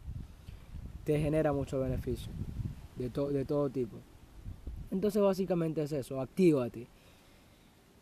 te 1.05 1.19
genera 1.19 1.53
mucho 1.53 1.81
beneficio 1.81 2.31
de, 2.97 3.09
de 3.09 3.45
todo 3.45 3.71
tipo. 3.71 3.97
Entonces 4.91 5.23
básicamente 5.23 5.83
es 5.83 5.93
eso, 5.93 6.21
actívate. 6.21 6.87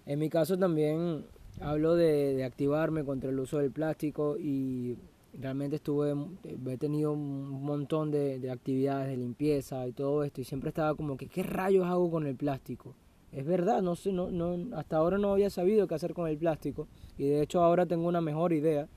En 0.06 0.18
mi 0.18 0.28
caso 0.28 0.58
también 0.58 1.24
hablo 1.60 1.94
de, 1.94 2.34
de 2.34 2.44
activarme 2.44 3.04
contra 3.04 3.30
el 3.30 3.38
uso 3.38 3.58
del 3.58 3.70
plástico 3.70 4.36
y 4.38 4.96
realmente 5.38 5.76
estuve, 5.76 6.14
he 6.44 6.78
tenido 6.78 7.12
un 7.12 7.62
montón 7.62 8.10
de, 8.10 8.38
de, 8.38 8.50
actividades 8.50 9.08
de 9.08 9.16
limpieza 9.16 9.86
y 9.86 9.92
todo 9.92 10.24
esto 10.24 10.40
y 10.40 10.44
siempre 10.44 10.68
estaba 10.68 10.94
como 10.94 11.16
que, 11.16 11.28
¿qué 11.28 11.42
rayos 11.42 11.86
hago 11.86 12.10
con 12.10 12.26
el 12.26 12.36
plástico? 12.36 12.94
Es 13.32 13.44
verdad, 13.44 13.82
no 13.82 13.96
sé, 13.96 14.12
no, 14.12 14.30
no, 14.30 14.76
hasta 14.76 14.96
ahora 14.96 15.18
no 15.18 15.32
había 15.32 15.50
sabido 15.50 15.86
qué 15.86 15.94
hacer 15.94 16.14
con 16.14 16.28
el 16.28 16.38
plástico 16.38 16.88
y 17.18 17.26
de 17.26 17.42
hecho 17.42 17.62
ahora 17.62 17.86
tengo 17.86 18.08
una 18.08 18.20
mejor 18.20 18.52
idea. 18.52 18.88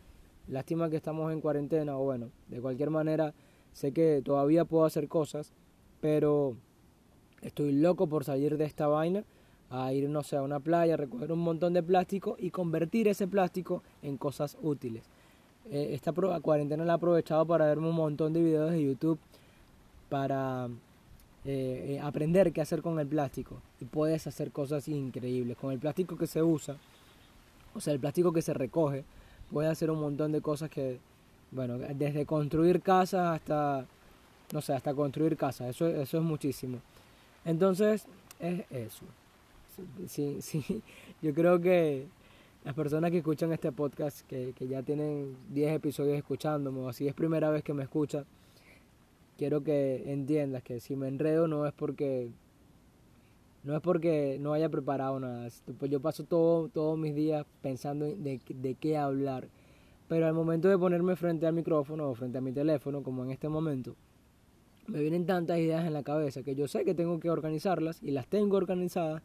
Lástima 0.48 0.89
que 0.89 0.96
estamos 0.96 1.31
en 1.31 1.41
cuarentena 1.41 1.98
o 1.98 2.03
bueno, 2.03 2.31
de 2.48 2.62
cualquier 2.62 2.89
manera 2.89 3.34
sé 3.74 3.91
que 3.91 4.22
todavía 4.24 4.65
puedo 4.65 4.86
hacer 4.86 5.08
cosas, 5.08 5.53
pero 6.00 6.55
estoy 7.41 7.74
loco 7.74 8.08
por 8.08 8.24
salir 8.24 8.58
de 8.58 8.65
esta 8.65 8.88
vaina 8.88 9.25
a 9.69 9.93
ir, 9.93 10.10
no 10.10 10.24
sé, 10.24 10.38
a 10.38 10.41
una 10.41 10.60
playa, 10.60 10.98
recoger 10.98 11.31
un 11.31 11.39
montón 11.39 11.74
de 11.74 11.84
plástico 11.84 12.36
y 12.39 12.50
convertir 12.50 13.08
ese 13.08 13.27
plástico 13.27 13.84
en 14.01 14.17
cosas 14.17 14.58
útiles. 14.62 15.10
Eh, 15.72 15.92
esta 15.94 16.12
cuarentena 16.12 16.84
la 16.84 16.94
he 16.94 16.96
aprovechado 16.96 17.46
para 17.46 17.66
verme 17.66 17.90
un 17.90 17.96
montón 17.96 18.34
de 18.34 18.42
videos 18.42 18.72
de 18.72 18.84
YouTube 18.84 19.20
para 20.10 20.68
eh, 21.46 21.96
eh, 21.96 22.00
aprender 22.02 22.52
qué 22.52 22.62
hacer 22.62 22.82
con 22.82 23.00
el 23.00 23.08
plástico. 23.08 23.62
Y 23.80 23.86
puedes 23.86 24.26
hacer 24.26 24.52
cosas 24.52 24.88
increíbles. 24.88 25.58
Con 25.58 25.72
el 25.72 25.80
plástico 25.80 26.18
que 26.18 26.28
se 26.28 26.42
usa, 26.42 26.76
o 27.76 27.82
sea, 27.82 27.94
el 27.94 28.00
plástico 28.00 28.34
que 28.34 28.42
se 28.42 28.54
recoge, 28.54 29.04
puedes 29.52 29.72
hacer 29.72 29.92
un 29.92 30.00
montón 30.00 30.32
de 30.32 30.42
cosas 30.42 30.70
que, 30.70 31.00
bueno, 31.52 31.78
desde 31.78 32.26
construir 32.26 32.82
casas 32.82 33.36
hasta, 33.36 33.86
no 34.52 34.62
sé, 34.62 34.74
hasta 34.74 34.94
construir 34.94 35.38
casas. 35.38 35.70
Eso, 35.70 35.88
eso 35.88 36.18
es 36.18 36.24
muchísimo. 36.24 36.80
Entonces, 37.46 38.06
es 38.40 38.64
eso. 38.72 39.06
Sí, 40.08 40.42
sí, 40.42 40.82
yo 41.22 41.34
creo 41.34 41.62
que 41.62 42.08
las 42.63 42.74
personas 42.74 43.12
que 43.12 43.18
escuchan 43.18 43.51
este 43.51 43.72
podcast, 43.72 44.22
que, 44.28 44.54
que 44.54 44.68
ya 44.68 44.84
tienen 44.84 45.36
10 45.50 45.75
episodios 45.75 46.18
escuchándome, 46.18 46.80
o 46.80 46.89
así 46.89 47.08
es 47.08 47.13
primera 47.13 47.50
vez 47.50 47.63
que 47.63 47.74
me 47.74 47.84
escuchan, 47.84 48.25
quiero 49.38 49.63
que 49.63 50.12
entiendas 50.12 50.63
que 50.63 50.80
si 50.80 50.96
me 50.96 51.08
enredo 51.08 51.48
no 51.48 51.66
es 51.66 51.74
porque 51.74 52.30
no 53.63 53.75
es 53.75 53.82
porque 53.82 54.38
no 54.39 54.54
haya 54.54 54.70
preparado 54.70 55.20
nada. 55.20 55.50
Yo 55.89 56.00
paso 56.00 56.24
todo, 56.24 56.70
todos 56.70 56.98
mis 56.98 57.13
días 57.13 57.46
pensando 57.62 58.06
de, 58.06 58.39
de 58.48 58.75
qué 58.75 58.98
hablar. 58.98 59.48
Pero 60.08 60.25
al 60.28 60.34
momento 60.34 60.70
de 60.70 60.78
ponerme 60.78 61.16
frente 61.16 61.46
al 61.46 61.54
micrófono 61.54 62.10
o 62.10 62.16
frente 62.16 62.38
a 62.38 62.42
mi 62.42 62.51
teléfono, 62.51 63.04
como 63.04 63.24
en 63.24 63.32
este 63.32 63.48
momento, 63.50 63.96
me 64.88 65.01
vienen 65.01 65.25
tantas 65.25 65.60
ideas 65.60 65.86
en 65.86 65.94
la 65.94 66.04
cabeza 66.04 66.42
que 66.42 66.56
yo 66.56 66.68
sé 66.68 66.84
que 66.84 66.96
tengo 66.96 67.20
que 67.20 67.30
organizarlas 67.30 68.01
y 68.01 68.12
las 68.12 68.28
tengo 68.28 68.58
organizadas, 68.58 69.22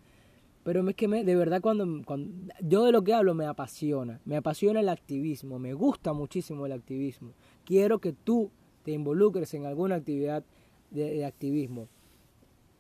pero 0.64 0.88
es 0.88 0.96
que 0.96 1.08
me, 1.08 1.24
de 1.24 1.36
verdad 1.36 1.60
cuando, 1.60 1.86
cuando 2.04 2.32
yo 2.60 2.84
de 2.84 2.92
lo 2.92 3.04
que 3.04 3.12
hablo 3.12 3.34
me 3.34 3.44
apasiona, 3.44 4.20
me 4.24 4.36
apasiona 4.36 4.80
el 4.80 4.88
activismo, 4.88 5.58
me 5.58 5.74
gusta 5.74 6.14
muchísimo 6.14 6.64
el 6.64 6.72
activismo. 6.72 7.32
Quiero 7.64 7.98
que 7.98 8.12
tú 8.12 8.50
te 8.82 8.92
involucres 8.92 9.52
en 9.52 9.66
alguna 9.66 9.96
actividad 9.96 10.42
de, 10.90 11.24
activismo. 11.26 11.88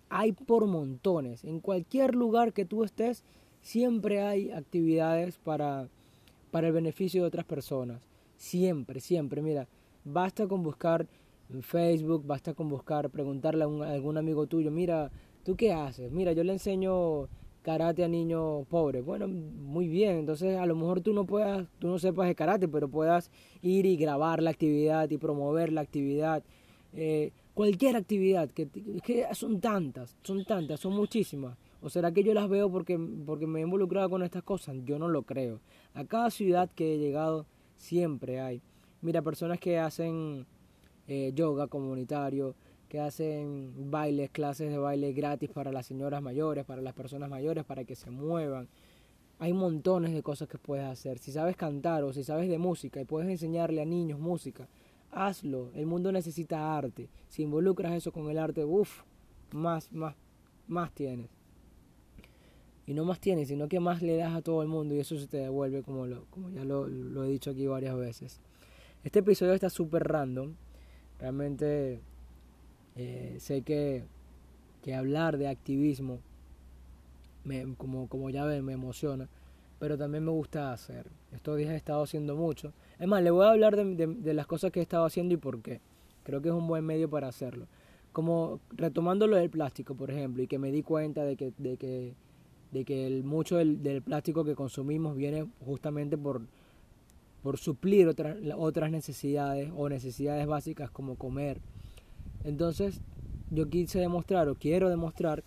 Hay 0.08 0.32
por 0.32 0.66
montones, 0.66 1.44
en 1.44 1.60
cualquier 1.60 2.14
lugar 2.14 2.54
que 2.54 2.64
tú 2.64 2.84
estés, 2.84 3.22
siempre 3.60 4.22
hay 4.22 4.50
actividades 4.50 5.36
para, 5.36 5.88
para 6.50 6.68
el 6.68 6.72
beneficio 6.72 7.22
de 7.22 7.28
otras 7.28 7.44
personas. 7.44 8.00
Siempre, 8.36 9.00
siempre. 9.00 9.42
Mira, 9.42 9.68
basta 10.04 10.46
con 10.46 10.62
buscar 10.62 11.06
en 11.50 11.62
Facebook, 11.62 12.24
basta 12.26 12.54
con 12.54 12.68
buscar, 12.70 13.10
preguntarle 13.10 13.64
a, 13.64 13.92
algún 13.92 14.16
amigo 14.16 14.46
tuyo, 14.46 14.70
mira, 14.70 15.10
¿tú 15.44 15.54
qué 15.54 15.72
haces? 15.72 16.10
Mira, 16.10 16.32
yo 16.32 16.44
le 16.44 16.52
enseño 16.52 17.28
karate 17.64 18.04
a 18.04 18.08
niños 18.08 18.66
pobres. 18.68 19.02
Bueno, 19.04 19.26
muy 19.26 19.88
bien, 19.88 20.18
entonces 20.18 20.58
a 20.58 20.66
lo 20.66 20.76
mejor 20.76 21.00
tú 21.00 21.14
no 21.14 21.24
puedas, 21.24 21.66
tú 21.78 21.88
no 21.88 21.98
sepas 21.98 22.28
de 22.28 22.34
karate, 22.34 22.68
pero 22.68 22.88
puedas 22.88 23.30
ir 23.62 23.86
y 23.86 23.96
grabar 23.96 24.42
la 24.42 24.50
actividad 24.50 25.10
y 25.10 25.16
promover 25.16 25.72
la 25.72 25.80
actividad. 25.80 26.44
Eh, 26.92 27.32
cualquier 27.54 27.96
actividad, 27.96 28.50
que, 28.50 28.68
son 29.32 29.60
tantas, 29.60 30.14
son 30.22 30.44
tantas, 30.44 30.78
son 30.78 30.92
muchísimas. 30.92 31.56
¿O 31.80 31.88
será 31.88 32.12
que 32.12 32.22
yo 32.22 32.34
las 32.34 32.48
veo 32.48 32.70
porque, 32.70 32.98
porque 33.26 33.46
me 33.46 33.60
he 33.60 33.62
involucrado 33.62 34.10
con 34.10 34.22
estas 34.22 34.42
cosas? 34.42 34.76
Yo 34.84 34.98
no 34.98 35.08
lo 35.08 35.22
creo. 35.22 35.60
A 35.94 36.04
cada 36.04 36.30
ciudad 36.30 36.70
que 36.74 36.94
he 36.94 36.98
llegado 36.98 37.46
siempre 37.76 38.40
hay. 38.40 38.60
Mira, 39.00 39.22
personas 39.22 39.58
que 39.58 39.78
hacen 39.78 40.46
eh, 41.08 41.32
yoga 41.34 41.66
comunitario, 41.66 42.54
que 42.94 43.00
hacen 43.00 43.90
bailes, 43.90 44.30
clases 44.30 44.70
de 44.70 44.78
baile 44.78 45.12
gratis 45.12 45.50
para 45.50 45.72
las 45.72 45.84
señoras 45.84 46.22
mayores, 46.22 46.64
para 46.64 46.80
las 46.80 46.94
personas 46.94 47.28
mayores, 47.28 47.64
para 47.64 47.82
que 47.82 47.96
se 47.96 48.08
muevan. 48.08 48.68
Hay 49.40 49.52
montones 49.52 50.14
de 50.14 50.22
cosas 50.22 50.46
que 50.46 50.58
puedes 50.58 50.86
hacer. 50.86 51.18
Si 51.18 51.32
sabes 51.32 51.56
cantar 51.56 52.04
o 52.04 52.12
si 52.12 52.22
sabes 52.22 52.48
de 52.48 52.56
música 52.56 53.00
y 53.00 53.04
puedes 53.04 53.28
enseñarle 53.28 53.82
a 53.82 53.84
niños 53.84 54.20
música, 54.20 54.68
hazlo. 55.10 55.72
El 55.74 55.86
mundo 55.86 56.12
necesita 56.12 56.76
arte. 56.76 57.08
Si 57.26 57.42
involucras 57.42 57.94
eso 57.94 58.12
con 58.12 58.30
el 58.30 58.38
arte, 58.38 58.64
uff, 58.64 59.02
más, 59.50 59.90
más, 59.90 60.14
más 60.68 60.92
tienes. 60.92 61.30
Y 62.86 62.94
no 62.94 63.04
más 63.04 63.18
tienes, 63.18 63.48
sino 63.48 63.66
que 63.66 63.80
más 63.80 64.02
le 64.02 64.18
das 64.18 64.36
a 64.36 64.40
todo 64.40 64.62
el 64.62 64.68
mundo 64.68 64.94
y 64.94 65.00
eso 65.00 65.18
se 65.18 65.26
te 65.26 65.38
devuelve 65.38 65.82
como, 65.82 66.06
lo, 66.06 66.26
como 66.26 66.48
ya 66.50 66.64
lo, 66.64 66.86
lo 66.86 67.24
he 67.24 67.28
dicho 67.28 67.50
aquí 67.50 67.66
varias 67.66 67.96
veces. 67.96 68.40
Este 69.02 69.18
episodio 69.18 69.52
está 69.52 69.68
súper 69.68 70.04
random. 70.04 70.54
Realmente 71.18 72.00
eh, 72.96 73.36
sé 73.38 73.62
que, 73.62 74.04
que, 74.82 74.94
hablar 74.94 75.38
de 75.38 75.48
activismo, 75.48 76.20
me, 77.44 77.74
como, 77.76 78.08
como 78.08 78.30
ya 78.30 78.44
ven, 78.44 78.64
me 78.64 78.72
emociona, 78.72 79.28
pero 79.78 79.98
también 79.98 80.24
me 80.24 80.30
gusta 80.30 80.72
hacer. 80.72 81.06
Estos 81.32 81.56
días 81.56 81.70
he 81.70 81.76
estado 81.76 82.02
haciendo 82.02 82.36
mucho. 82.36 82.72
Es 82.98 83.08
más, 83.08 83.22
le 83.22 83.30
voy 83.30 83.46
a 83.46 83.50
hablar 83.50 83.76
de, 83.76 84.06
de, 84.06 84.34
las 84.34 84.46
cosas 84.46 84.70
que 84.70 84.80
he 84.80 84.82
estado 84.82 85.04
haciendo 85.04 85.34
y 85.34 85.36
por 85.36 85.60
qué. 85.60 85.80
Creo 86.22 86.40
que 86.40 86.48
es 86.48 86.54
un 86.54 86.66
buen 86.66 86.84
medio 86.84 87.10
para 87.10 87.28
hacerlo. 87.28 87.66
Como 88.12 88.60
retomando 88.70 89.26
lo 89.26 89.36
del 89.36 89.50
plástico, 89.50 89.94
por 89.94 90.10
ejemplo, 90.10 90.42
y 90.42 90.46
que 90.46 90.58
me 90.58 90.70
di 90.70 90.82
cuenta 90.82 91.24
de 91.24 91.36
que, 91.36 91.52
de 91.58 91.76
que, 91.76 92.14
de 92.70 92.84
que 92.84 93.06
el, 93.06 93.24
mucho 93.24 93.56
del, 93.56 93.82
del 93.82 94.02
plástico 94.02 94.44
que 94.44 94.54
consumimos 94.54 95.16
viene 95.16 95.46
justamente 95.64 96.16
por, 96.16 96.42
por 97.44 97.58
suplir 97.58 98.08
otras, 98.08 98.38
otras 98.56 98.90
necesidades 98.90 99.70
o 99.76 99.90
necesidades 99.90 100.46
básicas 100.46 100.90
como 100.90 101.16
comer. 101.16 101.60
Entonces 102.44 103.00
yo 103.50 103.68
quise 103.68 103.98
demostrar 103.98 104.48
o 104.48 104.54
quiero 104.54 104.88
demostrar 104.88 105.42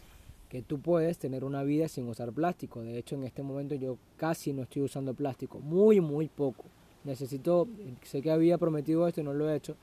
que 0.50 0.62
tú 0.62 0.80
puedes 0.80 1.18
tener 1.18 1.44
una 1.44 1.63
vida 1.63 1.88
sin 1.88 2.08
usar 2.08 2.32
plástico. 2.32 2.82
De 2.82 2.98
hecho, 2.98 3.16
en 3.16 3.24
este 3.24 3.44
momento 3.44 3.75
yo 3.75 3.98
casi 4.18 4.54
no 4.54 4.63
estoy 4.63 4.84
usando 4.84 5.13
plástico, 5.13 5.60
muy, 5.60 6.00
muy 6.01 6.27
poco. 6.27 6.66
Necesito, 7.04 7.68
sé 8.04 8.22
que 8.22 8.32
había 8.32 8.58
prometido 8.58 9.08
esto 9.08 9.22
y 9.22 9.24
no 9.24 9.34
lo 9.34 9.50
he 9.50 9.56
hecho, 9.56 9.75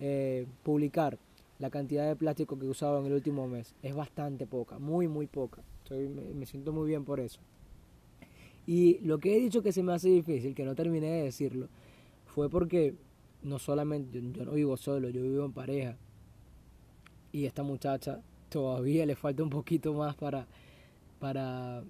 eh, 0.00 0.46
publicar 0.62 1.18
la 1.58 1.70
cantidad 1.70 2.06
de 2.08 2.16
plástico 2.16 2.58
que 2.58 2.66
he 2.66 2.68
usado 2.68 2.98
en 2.98 3.06
el 3.06 3.12
último 3.12 3.46
mes. 3.46 3.74
Es 3.82 3.94
bastante 3.94 4.46
poca, 4.46 4.78
muy, 4.78 5.06
muy 5.06 5.26
poca. 5.26 5.62
me 6.34 6.46
siento 6.46 6.72
muy 6.72 6.88
bien 6.88 7.04
por 7.04 7.20
eso. 7.20 7.40
Y 8.66 8.98
lo 9.00 9.18
que 9.18 9.36
he 9.36 9.40
dicho 9.40 9.62
que 9.62 9.72
se 9.72 9.82
me 9.82 9.92
hace 9.92 10.08
difícil, 10.08 10.54
que 10.54 10.64
no 10.64 10.74
terminé 10.74 11.10
de 11.10 11.22
decirlo, 11.24 11.68
fue 12.26 12.48
porque 12.48 12.94
no 13.42 13.58
solamente, 13.58 14.22
yo, 14.32 14.44
no 14.44 14.52
vivo 14.52 14.76
solo, 14.76 15.08
yo 15.10 15.22
vivo 15.22 15.44
en 15.44 15.52
pareja. 15.52 15.96
Y 17.32 17.46
esta 17.46 17.62
muchacha 17.62 18.20
todavía 18.48 19.06
le 19.06 19.16
falta 19.16 19.42
un 19.42 19.50
poquito 19.50 19.94
más 19.94 20.14
para, 20.14 20.46
para, 21.18 21.82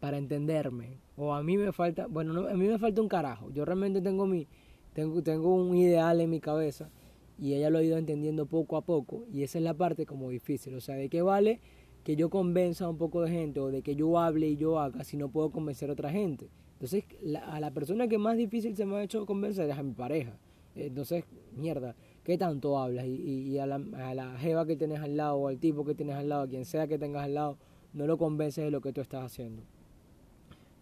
para 0.00 0.18
entenderme. 0.18 0.98
O 1.16 1.34
a 1.34 1.42
mí 1.42 1.56
me 1.56 1.72
falta, 1.72 2.06
bueno, 2.06 2.48
a 2.48 2.54
mí 2.54 2.68
me 2.68 2.78
falta 2.78 3.02
un 3.02 3.08
carajo. 3.08 3.50
Yo 3.50 3.64
realmente 3.64 4.00
tengo 4.00 4.26
mi, 4.26 4.46
tengo, 4.94 5.22
tengo 5.22 5.54
un 5.54 5.76
ideal 5.76 6.20
en 6.20 6.30
mi 6.30 6.40
cabeza 6.40 6.90
y 7.38 7.54
ella 7.54 7.70
lo 7.70 7.78
ha 7.78 7.82
ido 7.82 7.98
entendiendo 7.98 8.46
poco 8.46 8.76
a 8.76 8.82
poco. 8.82 9.24
Y 9.32 9.42
esa 9.42 9.58
es 9.58 9.64
la 9.64 9.74
parte 9.74 10.06
como 10.06 10.30
difícil. 10.30 10.74
O 10.74 10.80
sea, 10.80 10.94
¿de 10.94 11.08
qué 11.08 11.22
vale 11.22 11.60
que 12.08 12.16
yo 12.16 12.30
convenza 12.30 12.86
a 12.86 12.88
un 12.88 12.96
poco 12.96 13.20
de 13.20 13.30
gente 13.30 13.60
o 13.60 13.70
de 13.70 13.82
que 13.82 13.94
yo 13.94 14.18
hable 14.18 14.48
y 14.48 14.56
yo 14.56 14.78
haga 14.78 15.04
si 15.04 15.18
no 15.18 15.28
puedo 15.28 15.50
convencer 15.50 15.90
a 15.90 15.92
otra 15.92 16.10
gente. 16.10 16.48
Entonces, 16.72 17.04
a 17.46 17.60
la 17.60 17.70
persona 17.72 18.08
que 18.08 18.16
más 18.16 18.38
difícil 18.38 18.74
se 18.74 18.86
me 18.86 18.96
ha 18.96 19.02
hecho 19.02 19.26
convencer 19.26 19.68
es 19.68 19.76
a 19.76 19.82
mi 19.82 19.92
pareja. 19.92 20.38
Entonces, 20.74 21.24
mierda, 21.54 21.96
¿qué 22.28 22.36
tanto 22.36 22.78
hablas? 22.78 23.06
Y, 23.06 23.58
a, 23.58 23.64
la, 23.64 23.76
a 23.76 24.38
jeva 24.38 24.66
que 24.66 24.76
tienes 24.76 25.00
al 25.00 25.16
lado, 25.16 25.36
o 25.36 25.48
al 25.48 25.58
tipo 25.58 25.86
que 25.86 25.94
tienes 25.94 26.14
al 26.14 26.28
lado, 26.28 26.42
a 26.42 26.46
quien 26.46 26.66
sea 26.66 26.86
que 26.86 26.98
tengas 26.98 27.24
al 27.24 27.32
lado, 27.32 27.56
no 27.94 28.06
lo 28.06 28.18
convences 28.18 28.66
de 28.66 28.70
lo 28.70 28.82
que 28.82 28.92
tú 28.92 29.00
estás 29.00 29.24
haciendo. 29.24 29.62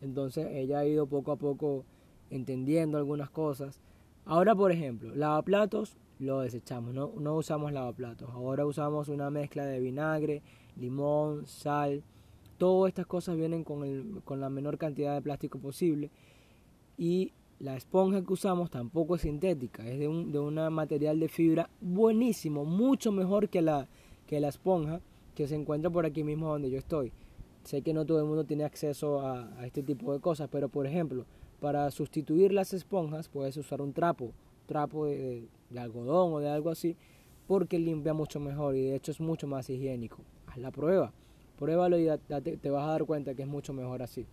Entonces, 0.01 0.49
ella 0.51 0.81
ha 0.81 0.87
ido 0.87 1.07
poco 1.07 1.31
a 1.31 1.37
poco 1.37 1.85
entendiendo 2.31 2.99
algunas 2.99 3.31
cosas. 3.31 3.81
Ahora, 4.25 4.57
por 4.57 4.73
ejemplo, 4.73 5.15
lavaplatos 5.15 5.97
lo 6.19 6.41
desechamos, 6.41 6.93
no, 6.93 7.37
usamos 7.37 7.73
lavaplatos. 7.73 8.29
Ahora 8.31 8.67
usamos 8.67 9.09
una 9.09 9.31
mezcla 9.31 9.65
de 9.67 9.79
vinagre, 9.79 10.43
limón, 10.75 11.47
sal. 11.47 12.03
Todas 12.59 12.89
estas 12.89 13.07
cosas 13.07 13.37
vienen 13.37 13.63
con, 13.63 14.21
con 14.25 14.41
la 14.41 14.51
menor 14.51 14.79
cantidad 14.79 15.15
de 15.15 15.23
plástico 15.23 15.61
posible. 15.61 16.11
Y 16.99 17.35
la 17.61 17.77
esponja 17.77 18.23
que 18.23 18.33
usamos 18.33 18.71
tampoco 18.71 19.17
es 19.17 19.23
sintética, 19.23 19.87
es 19.89 19.99
de 19.99 20.09
un 20.09 20.33
de 20.33 20.71
material 20.71 21.19
de 21.19 21.29
fibra 21.29 21.71
buenísimo, 21.81 22.65
mucho 22.65 23.13
mejor 23.13 23.49
que 23.49 23.63
la, 23.63 23.89
que 24.27 24.41
la 24.41 24.49
esponja 24.49 25.01
que 25.35 25.49
se 25.49 25.55
encuentra 25.55 25.91
por 25.91 26.07
aquí 26.07 26.25
mismo 26.25 26.49
donde 26.49 26.71
yo 26.71 26.79
estoy. 26.79 27.13
Sé 27.65 27.83
que 27.83 27.93
no 27.93 28.05
todo 28.05 28.21
el 28.21 28.27
mundo 28.27 28.45
tiene 28.45 28.65
acceso 28.65 29.21
a, 29.21 29.51
a 29.59 29.67
este 29.67 29.83
tipo 29.83 30.13
de 30.13 30.21
cosas, 30.21 30.49
pero 30.51 30.69
por 30.69 30.87
ejemplo, 30.87 31.27
para 31.61 31.91
sustituir 31.91 32.53
las 32.53 32.73
esponjas 32.73 33.29
puedes 33.29 33.57
usar 33.57 33.81
un 33.81 33.93
trapo, 33.93 34.33
trapo 34.67 35.07
de, 35.07 35.49
algodón 35.77 36.35
o 36.35 36.39
de 36.39 36.49
algo 36.49 36.71
así, 36.71 36.97
porque 37.47 37.79
limpia 37.79 38.13
mucho 38.13 38.41
mejor 38.41 38.77
y 38.77 38.83
de 38.83 38.97
hecho 38.97 39.13
es 39.13 39.21
mucho 39.21 39.47
más 39.47 39.71
higiénico. 39.71 40.19
Haz 40.47 40.59
la 40.59 40.71
prueba, 40.71 41.13
pruébalo 41.59 41.99
y 41.99 42.09
te, 42.61 42.71
vas 42.71 42.85
a 42.85 42.91
dar 42.91 43.05
cuenta 43.05 43.35
que 43.35 43.43
es 43.43 43.49
mucho 43.49 43.73
mejor 43.73 44.03
así. 44.03 44.27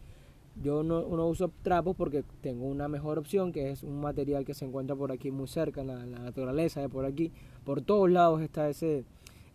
Yo 0.61 0.83
no, 0.83 0.99
uso 1.27 1.51
trapos 1.63 1.95
porque 1.95 2.23
tengo 2.41 2.65
una 2.65 2.87
mejor 2.87 3.17
opción, 3.17 3.51
que 3.51 3.71
es 3.71 3.83
un 3.83 3.99
material 3.99 4.45
que 4.45 4.53
se 4.53 4.65
encuentra 4.65 4.95
por 4.95 5.11
aquí 5.11 5.31
muy 5.31 5.47
cerca, 5.47 5.81
en 5.81 5.87
la, 5.87 6.05
naturaleza 6.05 6.79
de 6.79 6.89
por 6.89 7.05
aquí. 7.05 7.31
Por 7.65 7.81
todos 7.81 8.09
lados 8.09 8.41
está 8.41 8.69
ese, 8.69 9.03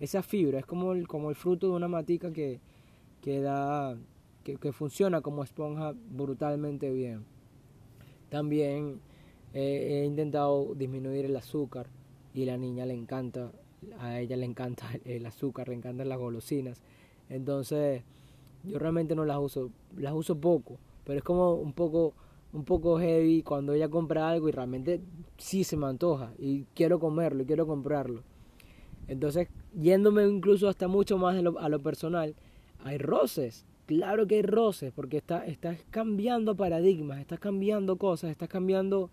esa 0.00 0.22
fibra, 0.22 0.58
es 0.58 0.66
como 0.66 0.92
el, 0.92 1.06
como 1.06 1.30
el 1.30 1.36
fruto 1.36 1.68
de 1.68 1.72
una 1.74 1.88
matica 1.88 2.32
que, 2.32 2.60
que, 3.22 3.40
da, 3.40 3.96
que 4.42 4.72
funciona 4.72 5.20
como 5.20 5.44
esponja 5.44 5.94
brutalmente 6.10 6.90
bien. 6.90 7.24
También 8.28 9.00
he 9.54 10.04
intentado 10.04 10.74
disminuir 10.74 11.24
el 11.24 11.36
azúcar 11.36 11.86
y 12.34 12.44
la 12.44 12.56
niña 12.56 12.86
le 12.86 12.94
encanta, 12.94 13.50
a 13.98 14.20
ella 14.20 14.36
le 14.36 14.44
encanta 14.46 14.86
el 15.04 15.24
azúcar, 15.26 15.68
le 15.68 15.74
encantan 15.74 16.08
las 16.08 16.18
golosinas. 16.18 16.82
Entonces 17.28 18.02
yo 18.64 18.78
realmente 18.78 19.14
no 19.14 19.24
las 19.24 19.38
uso, 19.38 19.70
las 19.96 20.12
uso 20.14 20.36
poco, 20.36 20.78
pero 21.08 21.20
es 21.20 21.24
como 21.24 21.54
un 21.54 21.72
poco 21.72 22.12
un 22.52 22.64
poco 22.64 22.98
heavy 22.98 23.42
cuando 23.42 23.72
ella 23.72 23.88
compra 23.88 24.28
algo 24.28 24.46
y 24.48 24.52
realmente 24.52 25.00
sí 25.38 25.64
se 25.64 25.76
me 25.78 25.86
antoja 25.86 26.32
y 26.38 26.64
quiero 26.74 27.00
comerlo 27.00 27.42
y 27.42 27.46
quiero 27.46 27.66
comprarlo. 27.66 28.22
Entonces, 29.06 29.48
yéndome 29.74 30.26
incluso 30.28 30.68
hasta 30.68 30.86
mucho 30.86 31.16
más 31.16 31.36
a 31.36 31.68
lo, 31.68 31.80
personal, 31.80 32.34
hay 32.84 32.98
roces 32.98 33.64
Claro 33.86 34.26
que 34.26 34.34
hay 34.34 34.42
roces, 34.42 34.92
porque 34.92 35.16
está, 35.16 35.46
estás 35.46 35.78
cambiando 35.88 36.54
paradigmas, 36.54 37.20
estás 37.20 37.40
cambiando 37.40 37.96
cosas, 37.96 38.30
estás 38.30 38.50
cambiando, 38.50 39.08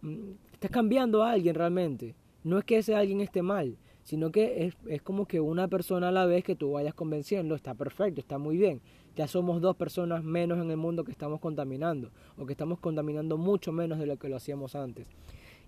mm, 0.00 0.30
estás 0.54 0.70
cambiando 0.70 1.22
a 1.22 1.32
alguien 1.32 1.54
realmente. 1.54 2.14
No 2.42 2.56
es 2.56 2.64
que 2.64 2.78
ese 2.78 2.94
alguien 2.94 3.20
esté 3.20 3.42
mal, 3.42 3.76
sino 4.04 4.30
que 4.30 4.66
es, 4.66 4.76
es 4.88 5.02
como 5.02 5.26
que 5.26 5.40
una 5.40 5.68
persona 5.68 6.08
a 6.08 6.12
la 6.12 6.26
vez 6.26 6.44
que 6.44 6.54
tú 6.54 6.72
vayas 6.72 6.94
convenciendo, 6.94 7.54
está 7.54 7.74
perfecto, 7.74 8.20
está 8.20 8.38
muy 8.38 8.56
bien. 8.56 8.80
Ya 9.16 9.26
somos 9.28 9.60
dos 9.60 9.76
personas 9.76 10.22
menos 10.22 10.58
en 10.60 10.70
el 10.70 10.76
mundo 10.76 11.04
que 11.04 11.12
estamos 11.12 11.40
contaminando, 11.40 12.10
o 12.36 12.46
que 12.46 12.52
estamos 12.52 12.78
contaminando 12.78 13.36
mucho 13.36 13.72
menos 13.72 13.98
de 13.98 14.06
lo 14.06 14.16
que 14.16 14.28
lo 14.28 14.36
hacíamos 14.36 14.74
antes. 14.74 15.08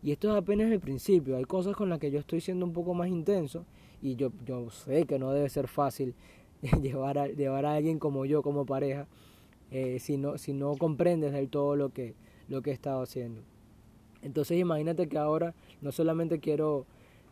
Y 0.03 0.13
esto 0.13 0.31
es 0.31 0.37
apenas 0.37 0.71
el 0.71 0.81
principio, 0.81 1.37
hay 1.37 1.45
cosas 1.45 1.75
con 1.75 1.89
las 1.89 1.99
que 1.99 2.11
yo 2.11 2.21
estoy 2.21 2.41
siendo 2.41 2.67
un 2.67 2.73
poco 2.73 2.95
más 2.95 3.09
intenso, 3.09 3.65
y 4.03 4.17
yo, 4.17 4.31
yo 4.45 4.71
sé 4.71 5.05
que 5.05 5.19
no 5.19 5.33
debe 5.33 5.49
ser 5.49 5.69
fácil 5.69 6.15
llevar, 6.83 7.19
a, 7.19 7.27
llevar 7.29 7.65
a 7.65 7.75
alguien 7.75 7.99
como 7.99 8.25
yo 8.25 8.43
como 8.43 8.67
pareja 8.67 9.07
eh, 9.71 9.99
si, 9.99 10.17
no, 10.17 10.39
si 10.39 10.53
no 10.53 10.77
comprendes 10.77 11.33
del 11.33 11.49
todo 11.49 11.77
lo 11.77 11.91
que, 11.91 12.15
lo 12.49 12.63
que 12.63 12.71
he 12.71 12.75
estado 12.75 13.03
haciendo. 13.03 13.43
Entonces 14.23 14.59
imagínate 14.59 15.09
que 15.09 15.19
ahora 15.19 15.55
no 15.81 15.93
solamente 15.93 16.39
quiero, 16.39 16.87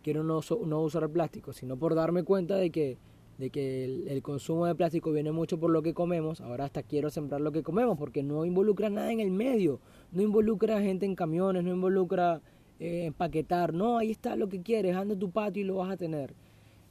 quiero 0.04 0.22
no, 0.22 0.40
no 0.66 0.82
usar 0.82 1.08
plástico, 1.08 1.52
sino 1.52 1.76
por 1.76 1.94
darme 1.94 2.22
cuenta 2.22 2.56
de 2.56 2.70
que, 2.70 2.98
de 3.38 3.50
que 3.50 3.84
el, 3.84 4.22
consumo 4.22 4.66
de 4.66 4.74
plástico 4.74 5.10
viene 5.10 5.32
mucho 5.32 5.58
por 5.58 5.70
lo 5.70 5.82
que 5.82 5.94
comemos, 5.94 6.40
ahora 6.40 6.66
hasta 6.66 6.82
quiero 6.82 7.10
sembrar 7.10 7.40
lo 7.40 7.50
que 7.50 7.62
comemos, 7.62 7.98
porque 7.98 8.22
no 8.22 8.44
involucra 8.44 8.90
nada 8.90 9.10
en 9.10 9.18
el 9.18 9.30
medio, 9.30 9.80
no 10.12 10.22
involucra 10.22 10.80
gente 10.80 11.06
en 11.06 11.16
camiones, 11.16 11.64
no 11.64 11.70
involucra 11.70 12.42
eh, 12.78 13.06
empaquetar, 13.06 13.72
no, 13.72 13.96
ahí 13.98 14.10
está 14.10 14.36
lo 14.36 14.48
que 14.48 14.62
quieres, 14.62 14.94
anda 14.94 15.16
tu 15.16 15.30
patio 15.30 15.62
y 15.62 15.66
lo 15.66 15.76
vas 15.76 15.90
a 15.90 15.96
tener. 15.96 16.34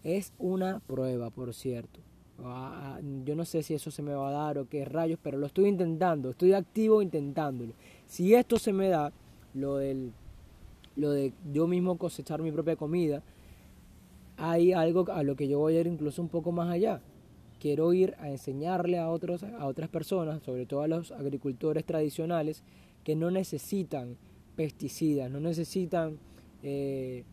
Es 0.03 0.33
una 0.37 0.79
prueba, 0.79 1.29
por 1.29 1.53
cierto. 1.53 2.01
Ah, 2.39 2.99
yo 3.23 3.35
no 3.35 3.45
sé 3.45 3.61
si 3.61 3.75
eso 3.75 3.91
se 3.91 4.01
me 4.01 4.13
va 4.15 4.27
a 4.27 4.31
dar 4.31 4.57
o 4.57 4.67
qué 4.67 4.83
rayos, 4.85 5.19
pero 5.21 5.37
lo 5.37 5.45
estoy 5.45 5.67
intentando, 5.67 6.31
estoy 6.31 6.53
activo 6.53 7.01
intentándolo. 7.01 7.73
Si 8.07 8.33
esto 8.33 8.57
se 8.57 8.73
me 8.73 8.89
da, 8.89 9.13
lo 9.53 9.77
del 9.77 10.11
lo 10.95 11.11
de 11.11 11.33
yo 11.51 11.67
mismo 11.67 11.97
cosechar 11.97 12.41
mi 12.41 12.51
propia 12.51 12.75
comida, 12.75 13.23
hay 14.37 14.73
algo 14.73 15.05
a 15.11 15.23
lo 15.23 15.35
que 15.35 15.47
yo 15.47 15.59
voy 15.59 15.75
a 15.75 15.81
ir 15.81 15.87
incluso 15.87 16.21
un 16.21 16.29
poco 16.29 16.51
más 16.51 16.69
allá. 16.69 17.01
Quiero 17.59 17.93
ir 17.93 18.15
a 18.19 18.29
enseñarle 18.29 18.99
a 18.99 19.09
otros 19.09 19.43
a 19.43 19.65
otras 19.65 19.89
personas, 19.89 20.43
sobre 20.43 20.65
todo 20.65 20.81
a 20.81 20.87
los 20.87 21.11
agricultores 21.11 21.85
tradicionales 21.85 22.63
que 23.03 23.15
no 23.15 23.31
necesitan 23.31 24.17
pesticidas, 24.55 25.31
no 25.31 25.39
necesitan 25.39 26.17
eh, 26.61 27.23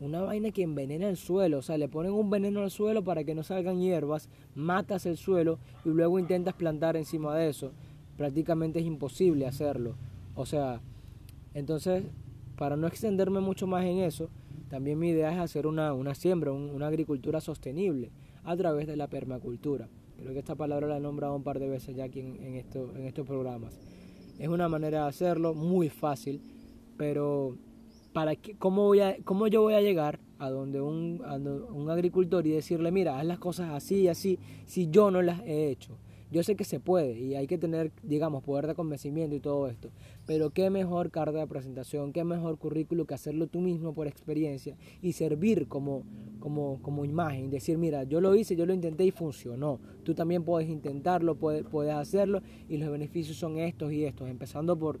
una 0.00 0.22
vaina 0.22 0.50
que 0.50 0.62
envenena 0.62 1.08
el 1.08 1.16
suelo, 1.16 1.58
o 1.58 1.62
sea, 1.62 1.76
le 1.76 1.88
ponen 1.88 2.12
un 2.12 2.30
veneno 2.30 2.62
al 2.62 2.70
suelo 2.70 3.04
para 3.04 3.24
que 3.24 3.34
no 3.34 3.42
salgan 3.42 3.80
hierbas, 3.80 4.28
matas 4.54 5.04
el 5.06 5.18
suelo 5.18 5.58
y 5.84 5.90
luego 5.90 6.18
intentas 6.18 6.54
plantar 6.54 6.96
encima 6.96 7.36
de 7.36 7.50
eso. 7.50 7.72
Prácticamente 8.16 8.78
es 8.78 8.86
imposible 8.86 9.46
hacerlo. 9.46 9.96
O 10.34 10.46
sea, 10.46 10.80
entonces, 11.52 12.04
para 12.60 12.76
no 12.76 12.86
extenderme 12.86 13.40
mucho 13.40 13.66
más 13.66 13.86
en 13.86 14.00
eso, 14.00 14.28
también 14.68 14.98
mi 14.98 15.08
idea 15.08 15.32
es 15.32 15.38
hacer 15.38 15.66
una, 15.66 15.94
una 15.94 16.14
siembra, 16.14 16.52
una 16.52 16.88
agricultura 16.88 17.40
sostenible 17.40 18.10
a 18.44 18.54
través 18.54 18.86
de 18.86 18.98
la 18.98 19.06
permacultura. 19.06 19.88
Creo 20.18 20.34
que 20.34 20.40
esta 20.40 20.56
palabra 20.56 20.86
la 20.86 20.98
he 20.98 21.00
nombrado 21.00 21.34
un 21.34 21.42
par 21.42 21.58
de 21.58 21.70
veces 21.70 21.96
ya 21.96 22.04
aquí 22.04 22.20
en, 22.20 22.36
en, 22.36 22.56
esto, 22.56 22.94
en 22.94 23.06
estos 23.06 23.26
programas. 23.26 23.80
Es 24.38 24.48
una 24.48 24.68
manera 24.68 25.04
de 25.04 25.08
hacerlo 25.08 25.54
muy 25.54 25.88
fácil, 25.88 26.42
pero 26.98 27.56
para 28.12 28.36
que, 28.36 28.54
¿cómo, 28.58 28.84
voy 28.84 29.00
a, 29.00 29.16
¿cómo 29.24 29.46
yo 29.46 29.62
voy 29.62 29.72
a 29.72 29.80
llegar 29.80 30.20
a 30.38 30.50
donde 30.50 30.82
un, 30.82 31.22
un 31.72 31.88
agricultor 31.88 32.46
y 32.46 32.50
decirle, 32.50 32.92
mira, 32.92 33.18
haz 33.18 33.24
las 33.24 33.38
cosas 33.38 33.70
así 33.70 34.02
y 34.02 34.08
así, 34.08 34.38
si 34.66 34.90
yo 34.90 35.10
no 35.10 35.22
las 35.22 35.40
he 35.46 35.70
hecho? 35.70 35.96
Yo 36.30 36.42
sé 36.42 36.54
que 36.54 36.64
se 36.64 36.78
puede 36.78 37.18
y 37.18 37.34
hay 37.34 37.46
que 37.46 37.58
tener, 37.58 37.90
digamos, 38.02 38.44
poder 38.44 38.66
de 38.66 38.74
convencimiento 38.74 39.34
y 39.34 39.40
todo 39.40 39.66
esto, 39.68 39.90
pero 40.26 40.50
qué 40.50 40.70
mejor 40.70 41.10
carta 41.10 41.38
de 41.38 41.46
presentación, 41.46 42.12
qué 42.12 42.22
mejor 42.22 42.56
currículo 42.56 43.04
que 43.04 43.14
hacerlo 43.14 43.48
tú 43.48 43.60
mismo 43.60 43.94
por 43.94 44.06
experiencia 44.06 44.76
y 45.02 45.12
servir 45.12 45.66
como, 45.66 46.04
como, 46.38 46.80
como 46.82 47.04
imagen, 47.04 47.50
decir, 47.50 47.78
mira, 47.78 48.04
yo 48.04 48.20
lo 48.20 48.34
hice, 48.34 48.54
yo 48.54 48.64
lo 48.64 48.72
intenté 48.72 49.04
y 49.04 49.10
funcionó, 49.10 49.80
tú 50.04 50.14
también 50.14 50.44
puedes 50.44 50.68
intentarlo, 50.68 51.34
puedes, 51.34 51.64
puedes 51.64 51.94
hacerlo 51.94 52.42
y 52.68 52.76
los 52.76 52.90
beneficios 52.90 53.36
son 53.36 53.58
estos 53.58 53.92
y 53.92 54.04
estos, 54.04 54.28
empezando 54.28 54.78
por 54.78 55.00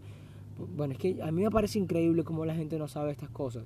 bueno, 0.76 0.92
es 0.92 0.98
que 0.98 1.22
a 1.22 1.30
mí 1.32 1.42
me 1.42 1.50
parece 1.50 1.78
increíble 1.78 2.24
cómo 2.24 2.44
la 2.44 2.54
gente 2.54 2.78
no 2.78 2.88
sabe 2.88 3.12
estas 3.12 3.30
cosas, 3.30 3.64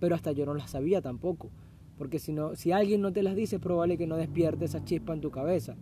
pero 0.00 0.14
hasta 0.14 0.32
yo 0.32 0.44
no 0.46 0.54
las 0.54 0.70
sabía 0.70 1.00
tampoco, 1.00 1.50
porque 1.96 2.18
si, 2.18 2.32
no, 2.32 2.54
si 2.56 2.72
alguien 2.72 3.00
no 3.00 3.12
te 3.12 3.22
las 3.22 3.34
dice 3.34 3.56
es 3.56 3.62
probable 3.62 3.96
que 3.96 4.06
no 4.06 4.16
despierte 4.16 4.64
esa 4.64 4.84
chispa 4.84 5.12
en 5.12 5.20
tu 5.20 5.30
cabeza. 5.30 5.76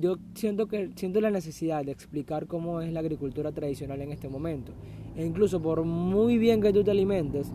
Yo 0.00 0.16
siento, 0.34 0.66
que, 0.66 0.90
siento 0.96 1.20
la 1.20 1.30
necesidad 1.30 1.84
de 1.84 1.92
explicar 1.92 2.46
cómo 2.46 2.80
es 2.80 2.92
la 2.92 3.00
agricultura 3.00 3.52
tradicional 3.52 4.00
en 4.02 4.12
este 4.12 4.28
momento. 4.28 4.72
E 5.16 5.24
incluso 5.24 5.60
por 5.60 5.84
muy 5.84 6.38
bien 6.38 6.60
que 6.60 6.72
tú 6.72 6.84
te 6.84 6.90
alimentes, 6.90 7.52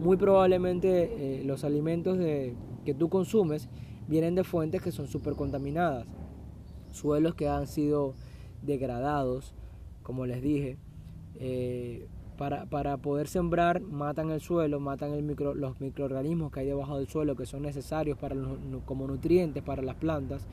muy 0.00 0.16
probablemente 0.16 1.40
eh, 1.40 1.44
los 1.44 1.64
alimentos 1.64 2.18
de, 2.18 2.54
que 2.84 2.94
tú 2.94 3.08
consumes 3.08 3.68
vienen 4.08 4.34
de 4.34 4.44
fuentes 4.44 4.82
que 4.82 4.92
son 4.92 5.06
súper 5.06 5.34
contaminadas. 5.34 6.06
Suelos 6.90 7.34
que 7.34 7.48
han 7.48 7.66
sido 7.66 8.14
degradados, 8.62 9.54
como 10.02 10.26
les 10.26 10.42
dije, 10.42 10.76
eh, 11.36 12.06
para, 12.36 12.66
para, 12.66 12.96
poder 12.96 13.28
sembrar 13.28 13.80
matan 13.80 14.30
el 14.30 14.40
suelo, 14.40 14.80
matan 14.80 15.12
el 15.12 15.22
micro, 15.22 15.54
los 15.54 15.80
microorganismos 15.80 16.50
que 16.50 16.60
hay 16.60 16.66
debajo 16.66 16.98
del 16.98 17.06
suelo 17.06 17.36
que 17.36 17.46
son 17.46 17.62
necesarios 17.62 18.18
para 18.18 18.36
como 18.84 19.06
nutrientes 19.06 19.62
para 19.62 19.82
las 19.82 19.96
plantas. 19.96 20.46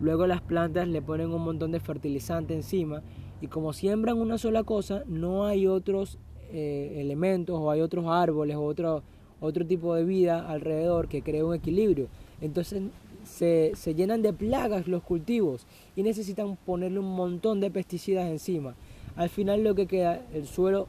Luego 0.00 0.26
las 0.26 0.40
plantas 0.40 0.88
le 0.88 1.02
ponen 1.02 1.32
un 1.32 1.42
montón 1.42 1.72
de 1.72 1.80
fertilizante 1.80 2.54
encima 2.54 3.02
y 3.40 3.48
como 3.48 3.72
siembran 3.72 4.18
una 4.18 4.38
sola 4.38 4.62
cosa, 4.62 5.02
no 5.06 5.46
hay 5.46 5.66
otros 5.66 6.18
eh, 6.52 6.94
elementos 6.96 7.58
o 7.58 7.70
hay 7.70 7.80
otros 7.80 8.06
árboles 8.06 8.56
o 8.56 8.62
otro, 8.62 9.02
otro 9.40 9.66
tipo 9.66 9.94
de 9.94 10.04
vida 10.04 10.48
alrededor 10.48 11.08
que 11.08 11.22
cree 11.22 11.42
un 11.42 11.54
equilibrio. 11.54 12.08
Entonces 12.40 12.82
se, 13.24 13.72
se 13.74 13.94
llenan 13.94 14.22
de 14.22 14.32
plagas 14.32 14.86
los 14.86 15.02
cultivos 15.02 15.66
y 15.96 16.02
necesitan 16.02 16.56
ponerle 16.56 16.98
un 17.00 17.14
montón 17.14 17.60
de 17.60 17.70
pesticidas 17.70 18.26
encima. 18.26 18.74
Al 19.16 19.28
final 19.30 19.64
lo 19.64 19.74
que 19.74 19.86
queda, 19.86 20.22
el 20.34 20.46
suelo 20.46 20.86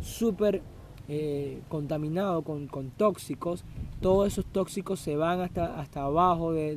súper 0.00 0.62
eh, 1.06 1.60
contaminado 1.68 2.42
con, 2.42 2.66
con, 2.66 2.90
tóxicos, 2.90 3.64
todos 4.00 4.28
esos 4.28 4.46
tóxicos 4.46 5.00
se 5.00 5.16
van 5.16 5.40
hasta, 5.40 5.78
hasta 5.78 6.04
abajo 6.04 6.52
de, 6.52 6.76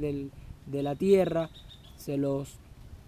de, 0.65 0.83
la 0.83 0.95
tierra, 0.95 1.49
se 1.97 2.17
los 2.17 2.59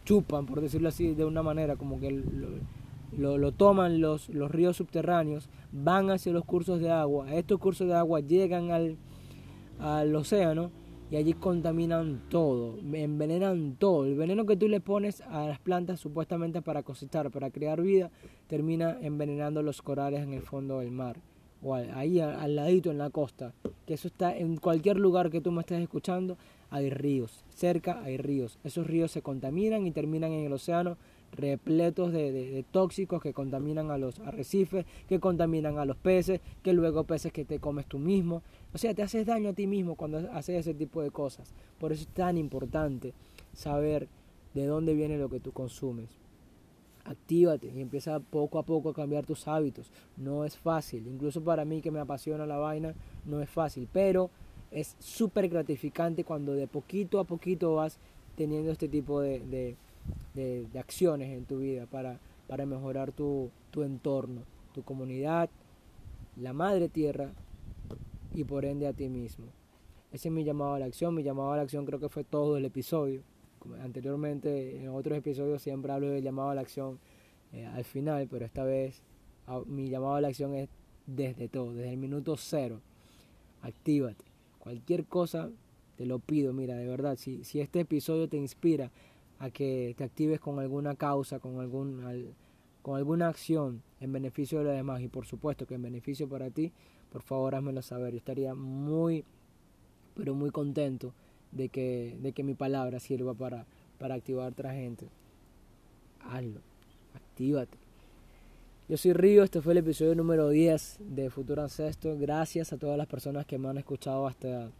chupan, 0.05 0.45
por 0.45 0.61
decirlo 0.61 0.89
así, 0.89 1.13
de 1.13 1.25
una 1.25 1.43
manera, 1.43 1.75
como 1.75 1.99
que 1.99 2.11
lo, 2.11 3.37
lo, 3.37 3.51
toman 3.51 4.01
los, 4.01 4.29
los 4.29 4.51
ríos 4.51 4.77
subterráneos, 4.77 5.49
van 5.71 6.09
hacia 6.09 6.33
los 6.33 6.45
cursos 6.45 6.79
de 6.79 6.91
agua, 6.91 7.33
estos 7.33 7.59
cursos 7.59 7.87
de 7.87 7.93
agua 7.93 8.19
llegan 8.19 8.71
al, 8.71 8.97
al 9.79 10.15
océano 10.15 10.71
y 11.11 11.15
allí 11.15 11.33
contaminan 11.33 12.21
todo, 12.29 12.77
envenenan 12.93 13.75
todo. 13.79 14.05
El 14.05 14.15
veneno 14.15 14.45
que 14.45 14.57
tú 14.57 14.67
le 14.67 14.79
pones 14.79 15.21
a 15.21 15.47
las 15.47 15.59
plantas 15.59 15.99
supuestamente 15.99 16.61
para 16.61 16.83
cosechar, 16.83 17.31
para 17.31 17.49
crear 17.49 17.81
vida, 17.81 18.11
termina 18.47 18.97
envenenando 19.01 19.63
los 19.63 19.81
corales 19.81 20.21
en 20.21 20.33
el 20.33 20.41
fondo 20.41 20.79
del 20.79 20.91
mar 20.91 21.17
o 21.61 21.75
ahí 21.75 22.19
al 22.19 22.55
ladito 22.55 22.91
en 22.91 22.97
la 22.97 23.09
costa, 23.09 23.53
que 23.85 23.93
eso 23.93 24.07
está 24.07 24.35
en 24.35 24.57
cualquier 24.57 24.97
lugar 24.97 25.29
que 25.29 25.41
tú 25.41 25.51
me 25.51 25.61
estés 25.61 25.81
escuchando, 25.81 26.37
hay 26.69 26.89
ríos, 26.89 27.43
cerca 27.49 28.01
hay 28.03 28.17
ríos. 28.17 28.59
Esos 28.63 28.85
ríos 28.85 29.11
se 29.11 29.21
contaminan 29.21 29.87
y 29.87 29.91
terminan 29.91 30.31
en 30.31 30.45
el 30.45 30.53
océano 30.53 30.97
repletos 31.31 32.11
de, 32.11 32.65
tóxicos 32.71 33.21
que 33.21 33.33
contaminan 33.33 33.91
a 33.91 33.97
los 33.97 34.19
arrecifes, 34.19 34.85
que 35.07 35.19
contaminan 35.19 35.77
a 35.77 35.85
los 35.85 35.97
peces, 35.97 36.41
que 36.63 36.73
luego 36.73 37.03
peces 37.03 37.31
que 37.31 37.45
te 37.45 37.59
comes 37.59 37.85
tú 37.85 37.99
mismo. 37.99 38.41
O 38.73 38.77
sea, 38.77 38.93
te 38.93 39.03
haces 39.03 39.25
daño 39.25 39.49
a 39.49 39.53
ti 39.53 39.67
mismo 39.67 39.95
cuando 39.95 40.19
haces 40.31 40.59
ese 40.59 40.73
tipo 40.73 41.01
de 41.01 41.11
cosas. 41.11 41.53
Por 41.79 41.91
eso 41.91 42.03
es 42.03 42.09
tan 42.09 42.37
importante 42.37 43.13
saber 43.53 44.07
de 44.53 44.65
dónde 44.65 44.93
viene 44.93 45.17
lo 45.17 45.29
que 45.29 45.39
tú 45.39 45.51
consumes. 45.51 46.09
Actívate 47.05 47.71
y 47.75 47.81
empieza 47.81 48.19
poco 48.19 48.59
a 48.59 48.63
poco 48.63 48.89
a 48.89 48.93
cambiar 48.93 49.25
tus 49.25 49.47
hábitos. 49.47 49.91
No 50.17 50.45
es 50.45 50.57
fácil, 50.57 51.07
incluso 51.07 51.43
para 51.43 51.65
mí 51.65 51.81
que 51.81 51.91
me 51.91 51.99
apasiona 51.99 52.45
la 52.45 52.57
vaina, 52.57 52.93
no 53.25 53.41
es 53.41 53.49
fácil, 53.49 53.87
pero 53.91 54.29
es 54.71 54.95
súper 54.99 55.49
gratificante 55.49 56.23
cuando 56.23 56.53
de 56.53 56.67
poquito 56.67 57.19
a 57.19 57.23
poquito 57.23 57.75
vas 57.75 57.99
teniendo 58.35 58.71
este 58.71 58.87
tipo 58.87 59.21
de 59.21 59.75
de, 60.33 60.67
acciones 60.79 61.29
en 61.29 61.45
tu 61.45 61.59
vida 61.59 61.85
para, 61.85 62.19
para 62.47 62.65
mejorar 62.65 63.11
tu, 63.11 63.51
tu 63.71 63.83
entorno, 63.83 64.41
tu 64.73 64.83
comunidad, 64.83 65.49
la 66.37 66.53
madre 66.53 66.89
tierra 66.89 67.31
y 68.33 68.43
por 68.43 68.65
ende 68.65 68.87
a 68.87 68.93
ti 68.93 69.09
mismo. 69.09 69.47
Ese 70.11 70.29
es 70.29 70.33
mi 70.33 70.43
llamado 70.43 70.73
a 70.73 70.79
la 70.79 70.85
acción. 70.85 71.13
Mi 71.13 71.23
llamado 71.23 71.51
a 71.51 71.57
la 71.57 71.63
acción 71.63 71.85
creo 71.85 71.99
que 71.99 72.09
fue 72.09 72.23
todo 72.23 72.57
el 72.57 72.65
episodio. 72.65 73.21
Anteriormente, 73.83 74.81
en 74.81 74.89
otros 74.89 75.17
episodios 75.17 75.61
siempre 75.61 75.91
hablo 75.91 76.09
del 76.09 76.23
llamado 76.23 76.49
a 76.49 76.55
la 76.55 76.61
acción 76.61 76.99
eh, 77.51 77.65
al 77.65 77.83
final, 77.83 78.27
pero 78.29 78.45
esta 78.45 78.63
vez 78.63 79.01
mi 79.65 79.89
llamado 79.89 80.15
a 80.15 80.21
la 80.21 80.29
acción 80.29 80.53
es 80.55 80.69
desde 81.05 81.47
todo, 81.49 81.73
desde 81.73 81.91
el 81.91 81.97
minuto 81.97 82.37
cero. 82.37 82.79
Actívate. 83.61 84.28
Cualquier 84.59 85.05
cosa 85.05 85.49
te 85.95 86.05
lo 86.05 86.19
pido. 86.19 86.53
Mira, 86.53 86.75
de 86.75 86.87
verdad, 86.87 87.17
si, 87.17 87.43
si 87.43 87.59
este 87.59 87.81
episodio 87.81 88.29
te 88.29 88.37
inspira 88.37 88.91
a 89.39 89.49
que 89.49 89.95
te 89.97 90.03
actives 90.03 90.39
con 90.39 90.59
alguna 90.59 90.95
causa, 90.95 91.39
con, 91.39 91.59
algún, 91.59 92.33
con 92.81 92.97
alguna 92.97 93.29
acción 93.29 93.81
en 93.99 94.11
beneficio 94.11 94.59
de 94.59 94.65
los 94.65 94.73
demás 94.73 95.01
y 95.01 95.07
por 95.07 95.25
supuesto 95.25 95.65
que 95.65 95.75
en 95.75 95.81
beneficio 95.81 96.27
para 96.27 96.49
ti, 96.49 96.71
por 97.11 97.21
favor 97.21 97.55
házmelo 97.55 97.81
saber. 97.81 98.11
Yo 98.13 98.17
estaría 98.17 98.53
muy, 98.53 99.25
pero 100.15 100.35
muy 100.35 100.51
contento 100.51 101.13
de 101.51 101.69
que, 101.69 102.17
de 102.21 102.33
que 102.33 102.43
mi 102.43 102.53
palabra 102.53 102.99
sirva 102.99 103.33
para, 103.33 103.65
para 103.97 104.15
activar 104.15 104.45
a 104.45 104.49
otra 104.49 104.73
gente. 104.73 105.07
Hazlo, 106.21 106.61
actívate. 107.15 107.77
Yo 108.89 108.97
soy 108.97 109.13
Río, 109.13 109.43
este 109.43 109.61
fue 109.61 109.71
el 109.73 109.77
episodio 109.77 110.15
número 110.15 110.49
10 110.49 110.97
de 110.99 111.29
Futuro 111.29 111.61
Ancestro. 111.61 112.17
Gracias 112.17 112.73
a 112.73 112.77
todas 112.77 112.97
las 112.97 113.05
personas 113.05 113.45
que 113.45 113.59
me 113.59 113.69
han 113.69 113.77
escuchado 113.77 114.25
hasta, 114.25 114.71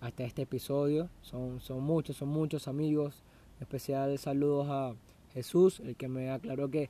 hasta 0.00 0.24
este 0.24 0.40
episodio. 0.40 1.10
Son, 1.20 1.60
son 1.60 1.82
muchos, 1.82 2.16
son 2.16 2.30
muchos 2.30 2.66
amigos 2.66 3.22
Especial 3.60 4.18
saludos 4.18 4.68
a 4.70 4.94
Jesús, 5.34 5.80
el 5.80 5.96
que 5.96 6.08
me 6.08 6.30
aclaró 6.30 6.70
que, 6.70 6.88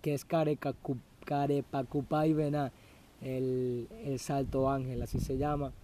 que 0.00 0.14
es 0.14 0.24
Carepacupay 0.24 2.32
Bená, 2.32 2.72
el, 3.20 3.86
el 4.02 4.18
Salto 4.18 4.70
Ángel, 4.70 5.02
así 5.02 5.20
se 5.20 5.36
llama, 5.36 5.74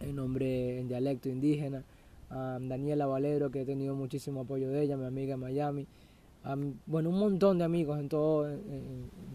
el 0.00 0.16
nombre 0.16 0.80
en 0.80 0.88
dialecto 0.88 1.28
indígena. 1.28 1.84
A 2.30 2.58
Daniela 2.58 3.04
Valero, 3.04 3.50
que 3.50 3.60
he 3.60 3.64
tenido 3.66 3.94
muchísimo 3.94 4.40
apoyo 4.40 4.70
de 4.70 4.82
ella, 4.82 4.96
mi 4.96 5.04
amiga 5.04 5.34
en 5.34 5.40
Miami. 5.40 5.86
Bueno, 6.86 7.10
un 7.10 7.18
montón 7.18 7.58
de 7.58 7.64
amigos 7.64 7.98
en 7.98 8.08
todo, 8.08 8.48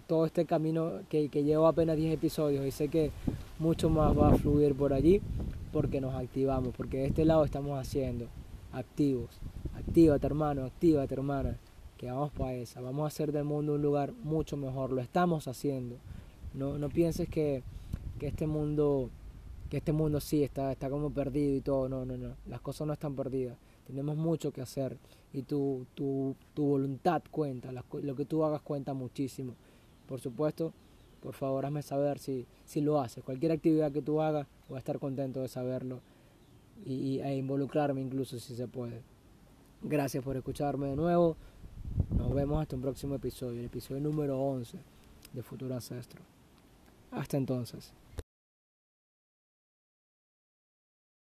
todo 0.07 0.25
este 0.25 0.45
camino 0.45 0.99
que, 1.09 1.29
que 1.29 1.43
llevo 1.43 1.67
apenas 1.67 1.97
10 1.97 2.13
episodios 2.13 2.65
y 2.65 2.71
sé 2.71 2.87
que 2.87 3.11
mucho 3.59 3.89
más 3.89 4.17
va 4.17 4.29
a 4.29 4.37
fluir 4.37 4.75
por 4.75 4.93
allí 4.93 5.21
porque 5.71 6.01
nos 6.01 6.15
activamos, 6.15 6.73
porque 6.75 6.97
de 6.97 7.07
este 7.07 7.25
lado 7.25 7.43
estamos 7.43 7.79
haciendo. 7.79 8.27
Activos. 8.73 9.29
Actívate 9.75 10.25
hermano, 10.25 10.63
actívate 10.65 11.13
hermana, 11.13 11.57
que 11.97 12.07
vamos 12.07 12.31
para 12.31 12.53
esa, 12.53 12.81
vamos 12.81 13.03
a 13.03 13.07
hacer 13.07 13.31
del 13.31 13.43
mundo 13.43 13.73
un 13.73 13.81
lugar 13.81 14.13
mucho 14.23 14.55
mejor, 14.55 14.91
lo 14.91 15.01
estamos 15.01 15.47
haciendo. 15.47 15.97
No, 16.53 16.77
no 16.77 16.89
pienses 16.89 17.27
que, 17.27 17.63
que 18.19 18.27
este 18.27 18.47
mundo, 18.47 19.09
que 19.69 19.77
este 19.77 19.91
mundo 19.91 20.19
sí 20.19 20.43
está, 20.43 20.71
está 20.71 20.89
como 20.89 21.09
perdido 21.09 21.55
y 21.57 21.61
todo, 21.61 21.89
no, 21.89 22.05
no, 22.05 22.17
no, 22.17 22.35
las 22.47 22.61
cosas 22.61 22.87
no 22.87 22.93
están 22.93 23.15
perdidas, 23.15 23.57
tenemos 23.85 24.15
mucho 24.15 24.51
que 24.51 24.61
hacer 24.61 24.97
y 25.33 25.43
tu, 25.43 25.85
tu, 25.95 26.35
tu 26.53 26.65
voluntad 26.65 27.21
cuenta, 27.31 27.71
lo 27.71 28.15
que 28.15 28.25
tú 28.25 28.43
hagas 28.43 28.61
cuenta 28.61 28.93
muchísimo. 28.93 29.53
Por 30.07 30.19
supuesto, 30.19 30.73
por 31.21 31.33
favor 31.33 31.65
hazme 31.65 31.81
saber 31.81 32.19
si, 32.19 32.45
si 32.65 32.81
lo 32.81 32.99
haces, 32.99 33.23
cualquier 33.23 33.51
actividad 33.53 33.91
que 33.91 34.01
tú 34.01 34.21
hagas, 34.21 34.47
voy 34.67 34.77
a 34.77 34.79
estar 34.79 34.99
contento 34.99 35.41
de 35.41 35.47
saberlo 35.47 36.01
y, 36.85 37.19
e 37.19 37.35
involucrarme 37.35 38.01
incluso 38.01 38.39
si 38.39 38.55
se 38.55 38.67
puede. 38.67 39.01
Gracias 39.83 40.23
por 40.23 40.35
escucharme 40.35 40.87
de 40.87 40.95
nuevo. 40.95 41.37
Nos 42.17 42.33
vemos 42.33 42.61
hasta 42.61 42.75
un 42.75 42.81
próximo 42.81 43.15
episodio, 43.15 43.59
el 43.59 43.65
episodio 43.65 44.01
número 44.01 44.39
11 44.39 44.77
de 45.33 45.43
Futuro 45.43 45.75
Ancestro. 45.75 46.21
Hasta 47.11 47.37
entonces. 47.37 47.93